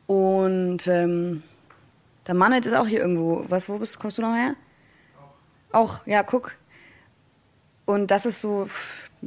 Und 0.06 0.87
ähm, 0.88 1.42
der 2.26 2.35
Mannet 2.35 2.66
ist 2.66 2.74
auch 2.74 2.87
hier 2.87 3.00
irgendwo. 3.00 3.44
Was, 3.48 3.68
wo 3.68 3.78
bist, 3.78 3.98
kommst 3.98 4.18
du 4.18 4.22
noch 4.22 4.35
her? 4.35 4.54
Auch, 5.72 6.06
ja, 6.06 6.22
guck. 6.22 6.56
Und 7.85 8.11
das 8.11 8.26
ist 8.26 8.40
so 8.40 8.68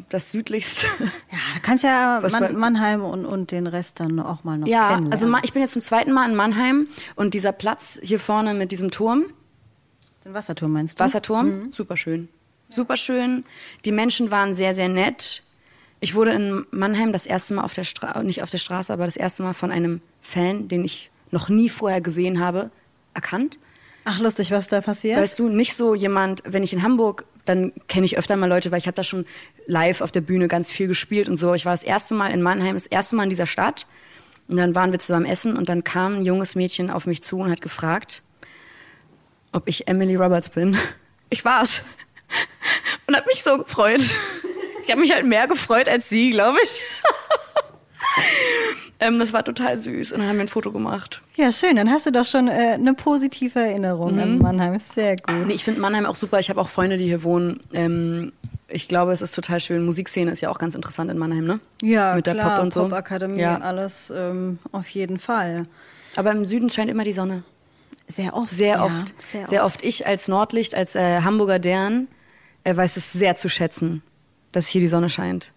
das 0.10 0.32
südlichste. 0.32 0.88
Ja, 1.00 1.38
du 1.56 1.62
kannst 1.62 1.84
ja 1.84 2.22
Man 2.32 2.56
Mannheim 2.56 3.04
und, 3.04 3.26
und 3.26 3.52
den 3.52 3.68
Rest 3.68 4.00
dann 4.00 4.20
auch 4.20 4.44
mal 4.44 4.58
noch 4.58 4.68
ja, 4.68 5.02
also 5.12 5.32
ich 5.44 5.54
bin 5.54 5.62
jetzt 5.62 5.74
zum 5.74 5.82
zweiten 5.82 6.12
Mal 6.12 6.30
in 6.30 6.36
Mannheim 6.36 6.88
und 7.16 7.34
dieser 7.34 7.52
Platz 7.52 8.00
hier 8.02 8.20
vorne 8.20 8.54
mit 8.54 8.72
diesem 8.72 8.92
Turm, 8.92 9.26
Den 10.26 10.34
Wasserturm 10.34 10.72
meinst 10.72 11.00
du? 11.00 11.04
Wasserturm, 11.04 11.72
super 11.72 11.98
schön. 11.98 12.30
Super 12.70 12.98
schön. 12.98 13.46
Die 13.86 13.92
Menschen 13.92 14.32
waren 14.32 14.54
sehr, 14.54 14.74
sehr 14.74 14.90
nett. 14.90 15.44
Ich 16.00 16.16
wurde 16.16 16.32
in 16.32 16.66
Mannheim 16.72 17.14
das 17.14 17.28
erste 17.28 17.54
Mal 17.54 17.64
auf 17.64 17.74
der 17.74 17.84
Straße, 17.84 18.24
nicht 18.24 18.42
auf 18.42 18.50
der 18.50 18.58
Straße, 18.58 18.92
aber 18.92 19.06
das 19.06 19.16
erste 19.16 19.44
Mal 19.44 19.54
von 19.54 19.72
einem 19.72 20.02
Fan, 20.22 20.68
den 20.68 20.84
ich 20.84 21.12
noch 21.30 21.50
nie 21.50 21.70
vorher 21.70 22.02
gesehen 22.02 22.40
habe, 22.40 22.72
erkannt. 23.14 23.58
Ach, 24.06 24.20
lustig, 24.20 24.52
was 24.52 24.68
da 24.68 24.82
passiert? 24.82 25.20
Weißt 25.20 25.40
du, 25.40 25.48
nicht 25.50 25.76
so 25.76 25.96
jemand, 25.96 26.44
wenn 26.46 26.64
ich 26.64 26.74
in 26.74 26.84
Hamburg, 26.84 27.26
dann 27.46 27.72
kenne 27.88 28.06
ich 28.06 28.18
öfter 28.18 28.36
mal 28.36 28.50
Leute, 28.50 28.72
weil 28.72 28.80
ich 28.80 28.88
habe 28.88 28.96
da 28.96 29.04
schon 29.04 29.26
live 29.66 30.02
auf 30.02 30.12
der 30.12 30.22
Bühne 30.22 30.48
ganz 30.48 30.72
viel 30.72 30.88
gespielt 30.88 31.30
und 31.30 31.38
so. 31.38 31.54
Ich 31.54 31.66
war 31.66 31.74
das 31.74 31.84
erste 31.84 32.14
Mal 32.14 32.32
in 32.32 32.42
Mannheim, 32.42 32.76
das 32.76 32.88
erste 32.88 33.16
Mal 33.16 33.24
in 33.24 33.30
dieser 33.30 33.48
Stadt. 33.48 33.86
Und 34.48 34.58
dann 34.58 34.76
waren 34.76 34.92
wir 34.92 35.00
zusammen 35.00 35.26
essen 35.26 35.56
und 35.56 35.70
dann 35.70 35.84
kam 35.84 36.16
ein 36.16 36.26
junges 36.26 36.56
Mädchen 36.56 36.90
auf 36.90 37.06
mich 37.06 37.24
zu 37.24 37.40
und 37.40 37.50
hat 37.50 37.62
gefragt, 37.62 38.24
ob 39.54 39.68
ich 39.70 39.88
Emily 39.88 40.16
Roberts 40.16 40.50
bin. 40.50 40.78
Ich 41.30 41.46
war's. 41.46 41.82
Und 43.08 43.16
hat 43.16 43.26
mich 43.28 43.44
so 43.44 43.58
gefreut. 43.58 44.02
Ich 44.84 44.92
habe 44.92 45.02
mich 45.02 45.12
halt 45.12 45.26
mehr 45.26 45.48
gefreut 45.48 45.88
als 45.88 46.10
sie, 46.10 46.32
glaube 46.32 46.58
ich. 46.64 46.82
Ähm, 49.00 49.20
das 49.20 49.34
war 49.34 49.44
total 49.44 49.78
süß. 49.78 50.12
Und 50.12 50.20
dann 50.20 50.28
haben 50.30 50.38
wir 50.38 50.46
ein 50.46 50.48
Foto 50.48 50.72
gemacht. 50.72 51.22
ja, 51.36 51.52
schön. 51.52 51.76
Dann 51.76 51.90
hast 51.90 52.06
du 52.06 52.12
doch 52.12 52.26
schon 52.26 52.48
äh, 52.48 52.74
eine 52.74 52.94
positive 52.94 53.60
Erinnerung 53.60 54.20
an 54.20 54.38
Mannheim. 54.40 54.80
Sehr 54.80 55.16
gut. 55.18 55.48
Nee, 55.48 55.54
ich 55.54 55.64
finde 55.64 55.82
Mannheim 55.82 56.06
auch 56.06 56.16
super. 56.16 56.40
Ich 56.40 56.50
habe 56.50 56.62
auch 56.62 56.70
Freunde, 56.70 56.98
die 56.98 57.06
hier 57.06 57.24
wohnen. 57.24 57.60
Ähm, 57.74 58.32
ich 58.68 58.88
glaube, 58.88 59.12
es 59.12 59.22
ist 59.22 59.36
total 59.36 59.60
schön. 59.60 59.86
Musikszene 59.86 60.32
ist 60.32 60.42
ja 60.42 60.50
auch 60.50 60.58
ganz 60.58 60.74
interessant 60.76 61.12
in 61.12 61.18
Mannheim, 61.18 61.46
ne? 61.46 61.60
Ja, 61.82 62.16
Mit 62.16 62.26
der 62.26 62.34
klar, 62.36 62.56
Pop 62.56 62.64
und 62.64 62.74
so. 62.74 62.84
Popakademie 62.84 63.40
Ja. 63.40 63.56
und 63.58 63.62
alles 63.62 64.12
ähm, 64.16 64.58
auf 64.72 64.88
jeden 64.90 65.20
Fall. 65.20 65.66
Aber 66.16 66.32
im 66.32 66.46
Süden 66.46 66.70
scheint 66.70 66.90
immer 66.90 67.04
die 67.04 67.14
Sonne. 67.14 67.44
Sehr 68.08 68.36
oft. 68.36 68.50
Sehr 68.52 68.76
ja, 68.76 68.84
oft. 68.86 69.14
Sehr, 69.22 69.48
Sehr, 69.48 69.66
oft. 69.66 69.76
oft. 69.78 69.86
Ich 69.86 70.08
als 70.08 70.28
Nordlicht, 70.28 70.76
als 70.76 70.96
äh, 70.96 71.22
Hamburger 71.22 71.60
Dern, 71.60 72.08
äh, 72.64 72.76
weiß 72.76 72.98
es 72.98 73.14
sehr 73.14 73.36
zu 73.36 73.48
schätzen, 73.50 74.02
dass 74.52 74.68
hier 74.68 74.82
die 74.82 74.88
Sonne 74.88 75.10
scheint. 75.10 75.52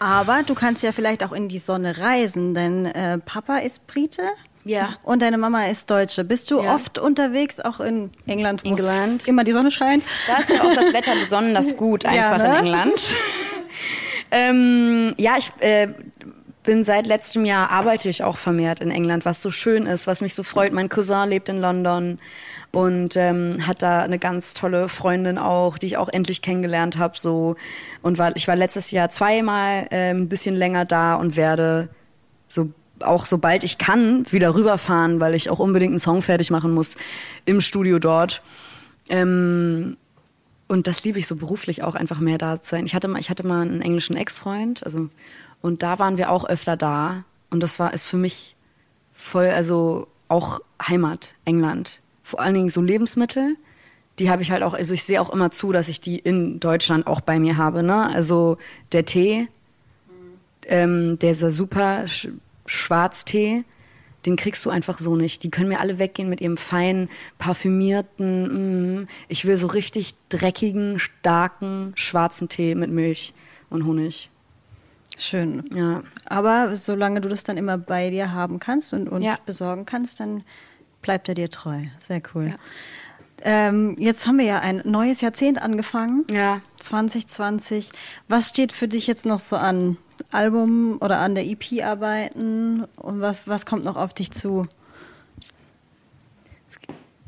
Aber 0.00 0.42
du 0.44 0.54
kannst 0.54 0.82
ja 0.82 0.92
vielleicht 0.92 1.24
auch 1.24 1.32
in 1.32 1.48
die 1.48 1.58
Sonne 1.58 1.98
reisen. 1.98 2.54
Dein 2.54 2.86
äh, 2.86 3.18
Papa 3.18 3.58
ist 3.58 3.86
Brite. 3.86 4.22
Ja. 4.64 4.96
Und 5.02 5.20
deine 5.22 5.36
Mama 5.38 5.66
ist 5.66 5.90
Deutsche. 5.90 6.24
Bist 6.24 6.50
du 6.50 6.62
Ja. 6.62 6.74
oft 6.74 6.98
unterwegs, 6.98 7.60
auch 7.60 7.80
in 7.80 8.10
England, 8.26 8.64
wo 8.64 8.68
England. 8.70 9.28
immer 9.28 9.44
die 9.44 9.52
Sonne 9.52 9.70
scheint? 9.70 10.02
Da 10.26 10.38
ist 10.38 10.48
ja 10.50 10.62
auch 10.62 10.74
das 10.74 10.92
Wetter 10.92 11.12
besonders 11.14 11.76
gut, 11.76 12.04
Ja, 12.04 12.10
einfach 12.32 12.38
ne? 12.38 12.48
in 12.58 12.64
England. 12.66 13.14
ähm, 14.30 15.14
ja, 15.18 15.34
ich 15.38 15.50
äh, 15.60 15.88
bin 16.62 16.82
seit 16.82 17.06
letztem 17.06 17.44
Jahr, 17.44 17.70
arbeite 17.70 18.08
ich 18.08 18.22
auch 18.24 18.38
vermehrt 18.38 18.80
in 18.80 18.90
England, 18.90 19.24
was 19.26 19.42
so 19.42 19.50
schön 19.50 19.84
ist, 19.86 20.06
was 20.06 20.20
mich 20.22 20.34
so 20.34 20.42
freut. 20.42 20.72
Mein 20.72 20.88
Cousin 20.88 21.28
lebt 21.28 21.48
in 21.50 21.58
London 21.60 22.18
und 22.74 23.16
ähm, 23.16 23.66
hat 23.66 23.82
da 23.82 24.02
eine 24.02 24.18
ganz 24.18 24.54
tolle 24.54 24.88
Freundin 24.88 25.38
auch, 25.38 25.78
die 25.78 25.86
ich 25.86 25.96
auch 25.96 26.08
endlich 26.08 26.42
kennengelernt 26.42 26.98
habe. 26.98 27.16
So. 27.18 27.56
Und 28.02 28.18
war, 28.18 28.34
ich 28.36 28.48
war 28.48 28.56
letztes 28.56 28.90
Jahr 28.90 29.10
zweimal 29.10 29.86
äh, 29.90 30.10
ein 30.10 30.28
bisschen 30.28 30.54
länger 30.54 30.84
da 30.84 31.14
und 31.14 31.36
werde 31.36 31.88
so 32.48 32.70
auch 33.00 33.26
sobald 33.26 33.64
ich 33.64 33.78
kann 33.78 34.30
wieder 34.30 34.54
rüberfahren, 34.54 35.20
weil 35.20 35.34
ich 35.34 35.50
auch 35.50 35.58
unbedingt 35.58 35.92
einen 35.92 36.00
Song 36.00 36.22
fertig 36.22 36.50
machen 36.50 36.72
muss 36.72 36.96
im 37.44 37.60
Studio 37.60 37.98
dort. 37.98 38.42
Ähm, 39.08 39.96
und 40.68 40.86
das 40.86 41.04
liebe 41.04 41.18
ich 41.18 41.26
so 41.26 41.36
beruflich 41.36 41.82
auch 41.82 41.94
einfach 41.94 42.20
mehr 42.20 42.38
da 42.38 42.62
zu 42.62 42.70
sein. 42.70 42.86
Ich 42.86 42.94
hatte 42.94 43.08
mal, 43.08 43.18
ich 43.20 43.30
hatte 43.30 43.46
mal 43.46 43.62
einen 43.62 43.82
englischen 43.82 44.16
Ex-Freund, 44.16 44.84
also 44.84 45.10
und 45.60 45.82
da 45.82 45.98
waren 45.98 46.18
wir 46.18 46.30
auch 46.30 46.44
öfter 46.44 46.76
da 46.76 47.24
und 47.50 47.62
das 47.62 47.78
war 47.78 47.92
ist 47.92 48.04
für 48.04 48.16
mich 48.16 48.56
voll, 49.12 49.48
also 49.48 50.08
auch 50.28 50.60
Heimat, 50.82 51.34
England. 51.44 52.00
Vor 52.24 52.40
allen 52.40 52.54
Dingen 52.54 52.70
so 52.70 52.80
Lebensmittel, 52.82 53.56
die 54.18 54.30
habe 54.30 54.42
ich 54.42 54.50
halt 54.50 54.62
auch, 54.64 54.74
also 54.74 54.94
ich 54.94 55.04
sehe 55.04 55.20
auch 55.20 55.30
immer 55.30 55.50
zu, 55.52 55.70
dass 55.70 55.88
ich 55.88 56.00
die 56.00 56.18
in 56.18 56.58
Deutschland 56.58 57.06
auch 57.06 57.20
bei 57.20 57.38
mir 57.38 57.56
habe. 57.56 57.82
Ne? 57.84 58.06
Also 58.12 58.58
der 58.92 59.04
Tee, 59.04 59.46
ähm, 60.66 61.18
dieser 61.20 61.50
super 61.52 62.08
Sch 62.08 62.28
Schwarztee, 62.66 63.64
den 64.24 64.36
kriegst 64.36 64.64
du 64.64 64.70
einfach 64.70 64.98
so 64.98 65.16
nicht. 65.16 65.42
Die 65.42 65.50
können 65.50 65.68
mir 65.68 65.80
alle 65.80 65.98
weggehen 65.98 66.30
mit 66.30 66.40
ihrem 66.40 66.56
feinen, 66.56 67.10
parfümierten, 67.36 69.00
mm, 69.02 69.08
ich 69.28 69.44
will 69.44 69.58
so 69.58 69.66
richtig 69.66 70.14
dreckigen, 70.30 70.98
starken, 70.98 71.92
schwarzen 71.94 72.48
Tee 72.48 72.74
mit 72.74 72.90
Milch 72.90 73.34
und 73.68 73.84
Honig. 73.84 74.30
Schön. 75.18 75.68
Ja. 75.74 76.02
Aber 76.24 76.74
solange 76.74 77.20
du 77.20 77.28
das 77.28 77.44
dann 77.44 77.58
immer 77.58 77.76
bei 77.76 78.08
dir 78.08 78.32
haben 78.32 78.58
kannst 78.58 78.94
und, 78.94 79.08
und 79.08 79.20
Ja. 79.22 79.36
besorgen 79.44 79.84
kannst, 79.84 80.20
dann 80.20 80.42
bleibt 81.04 81.28
er 81.28 81.34
dir 81.34 81.50
treu. 81.50 81.82
Sehr 82.08 82.22
cool. 82.34 82.48
Ja. 82.48 82.54
Ähm, 83.42 83.94
jetzt 83.98 84.26
haben 84.26 84.38
wir 84.38 84.46
ja 84.46 84.60
ein 84.60 84.80
neues 84.84 85.20
Jahrzehnt 85.20 85.60
angefangen. 85.60 86.24
Ja. 86.32 86.62
2020. 86.80 87.90
Was 88.26 88.48
steht 88.48 88.72
für 88.72 88.88
dich 88.88 89.06
jetzt 89.06 89.26
noch 89.26 89.38
so 89.40 89.56
an? 89.56 89.98
Album 90.32 90.96
oder 91.00 91.18
an 91.18 91.34
der 91.34 91.44
EP 91.44 91.84
arbeiten? 91.84 92.84
Und 92.96 93.20
was, 93.20 93.46
was 93.46 93.66
kommt 93.66 93.84
noch 93.84 93.96
auf 93.96 94.14
dich 94.14 94.30
zu? 94.32 94.66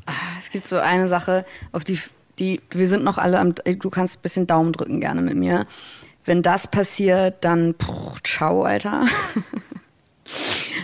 Ah, 0.07 0.13
Es 0.39 0.49
gibt 0.49 0.67
so 0.67 0.77
eine 0.77 1.07
Sache, 1.07 1.45
auf 1.71 1.83
die, 1.83 1.99
die 2.39 2.61
wir 2.71 2.87
sind 2.87 3.03
noch 3.03 3.19
alle 3.19 3.39
am, 3.39 3.53
du 3.53 3.89
kannst 3.91 4.17
ein 4.17 4.21
bisschen 4.21 4.47
Daumen 4.47 4.73
drücken 4.73 4.99
gerne 4.99 5.21
mit 5.21 5.35
mir. 5.35 5.67
Wenn 6.25 6.41
das 6.41 6.67
passiert, 6.67 7.45
dann 7.45 7.75
puh, 7.75 8.15
ciao, 8.23 8.63
Alter. 8.63 9.05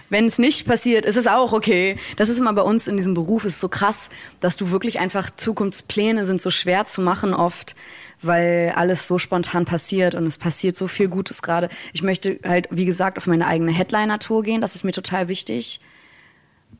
Wenn 0.09 0.25
es 0.25 0.37
nicht 0.37 0.65
passiert, 0.65 1.05
ist 1.05 1.17
es 1.17 1.27
auch 1.27 1.53
okay. 1.53 1.97
Das 2.17 2.29
ist 2.29 2.39
immer 2.39 2.53
bei 2.53 2.61
uns 2.61 2.87
in 2.87 2.97
diesem 2.97 3.13
Beruf 3.13 3.45
ist 3.45 3.59
so 3.59 3.67
krass, 3.67 4.09
dass 4.39 4.57
du 4.57 4.71
wirklich 4.71 4.99
einfach 4.99 5.29
Zukunftspläne 5.31 6.25
sind 6.25 6.41
so 6.41 6.49
schwer 6.49 6.85
zu 6.85 7.01
machen 7.01 7.33
oft, 7.33 7.75
weil 8.21 8.73
alles 8.75 9.07
so 9.07 9.17
spontan 9.17 9.65
passiert 9.65 10.15
und 10.15 10.25
es 10.25 10.37
passiert 10.37 10.75
so 10.75 10.87
viel 10.87 11.07
Gutes 11.07 11.41
gerade. 11.41 11.69
Ich 11.93 12.03
möchte 12.03 12.39
halt, 12.45 12.67
wie 12.71 12.85
gesagt, 12.85 13.17
auf 13.17 13.27
meine 13.27 13.47
eigene 13.47 13.71
Headliner-Tour 13.71 14.43
gehen. 14.43 14.61
Das 14.61 14.75
ist 14.75 14.83
mir 14.83 14.93
total 14.93 15.27
wichtig. 15.27 15.81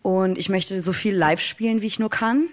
Und 0.02 0.38
ich 0.38 0.50
möchte 0.50 0.82
so 0.82 0.94
viel 0.94 1.16
live 1.16 1.42
spielen, 1.42 1.82
wie 1.82 1.88
ich 1.88 2.00
nur 2.00 2.10
kann. 2.10 2.50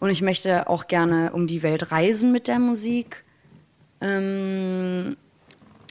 Und 0.00 0.10
ich 0.10 0.22
möchte 0.22 0.68
auch 0.68 0.86
gerne 0.86 1.32
um 1.32 1.46
die 1.46 1.62
Welt 1.62 1.90
reisen 1.90 2.32
mit 2.32 2.48
der 2.48 2.58
Musik. 2.58 3.24
Ähm, 4.00 5.16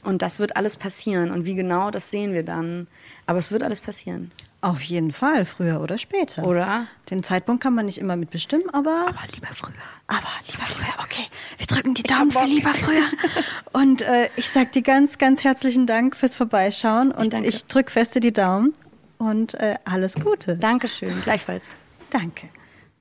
und 0.04 0.22
das 0.22 0.38
wird 0.38 0.56
alles 0.56 0.76
passieren. 0.76 1.30
Und 1.30 1.46
wie 1.46 1.54
genau, 1.54 1.90
das 1.90 2.10
sehen 2.10 2.32
wir 2.32 2.42
dann. 2.42 2.86
Aber 3.26 3.38
es 3.38 3.50
wird 3.50 3.62
alles 3.62 3.80
passieren. 3.80 4.30
Auf 4.60 4.80
jeden 4.80 5.12
Fall, 5.12 5.44
früher 5.44 5.82
oder 5.82 5.98
später. 5.98 6.46
Oder? 6.46 6.86
Den 7.10 7.22
Zeitpunkt 7.22 7.62
kann 7.62 7.74
man 7.74 7.84
nicht 7.84 7.98
immer 7.98 8.16
mitbestimmen, 8.16 8.70
aber. 8.72 9.08
Aber 9.08 9.20
lieber 9.34 9.48
früher. 9.48 9.74
Aber 10.06 10.26
lieber 10.50 10.64
früher, 10.64 11.04
okay. 11.04 11.26
Wir 11.58 11.66
drücken 11.66 11.92
die 11.92 12.02
Daumen 12.02 12.32
für 12.32 12.46
lieber 12.46 12.72
früher. 12.72 13.04
Und 13.72 14.00
äh, 14.00 14.30
ich 14.36 14.48
sag 14.48 14.72
dir 14.72 14.80
ganz, 14.80 15.18
ganz 15.18 15.44
herzlichen 15.44 15.86
Dank 15.86 16.16
fürs 16.16 16.36
Vorbeischauen. 16.36 17.12
Und 17.12 17.34
danke. 17.34 17.48
ich 17.48 17.66
drück 17.66 17.90
feste 17.90 18.20
die 18.20 18.32
Daumen. 18.32 18.72
Und 19.18 19.52
äh, 19.54 19.74
alles 19.84 20.14
Gute. 20.14 20.56
Dankeschön, 20.56 21.20
gleichfalls. 21.20 21.74
Danke. 22.08 22.48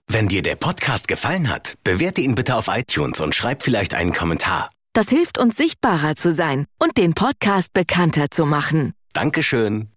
Wenn 0.07 0.27
dir 0.27 0.41
der 0.41 0.57
Podcast 0.57 1.07
gefallen 1.07 1.49
hat, 1.49 1.75
bewerte 1.85 2.19
ihn 2.19 2.35
bitte 2.35 2.55
auf 2.55 2.67
iTunes 2.67 3.21
und 3.21 3.35
schreib 3.35 3.63
vielleicht 3.63 3.93
einen 3.93 4.11
Kommentar. 4.11 4.69
Das 4.91 5.07
hilft 5.09 5.37
uns 5.37 5.55
sichtbarer 5.55 6.15
zu 6.15 6.33
sein 6.33 6.65
und 6.77 6.97
den 6.97 7.13
Podcast 7.13 7.73
bekannter 7.73 8.29
zu 8.29 8.45
machen. 8.45 8.93
Dankeschön. 9.13 9.92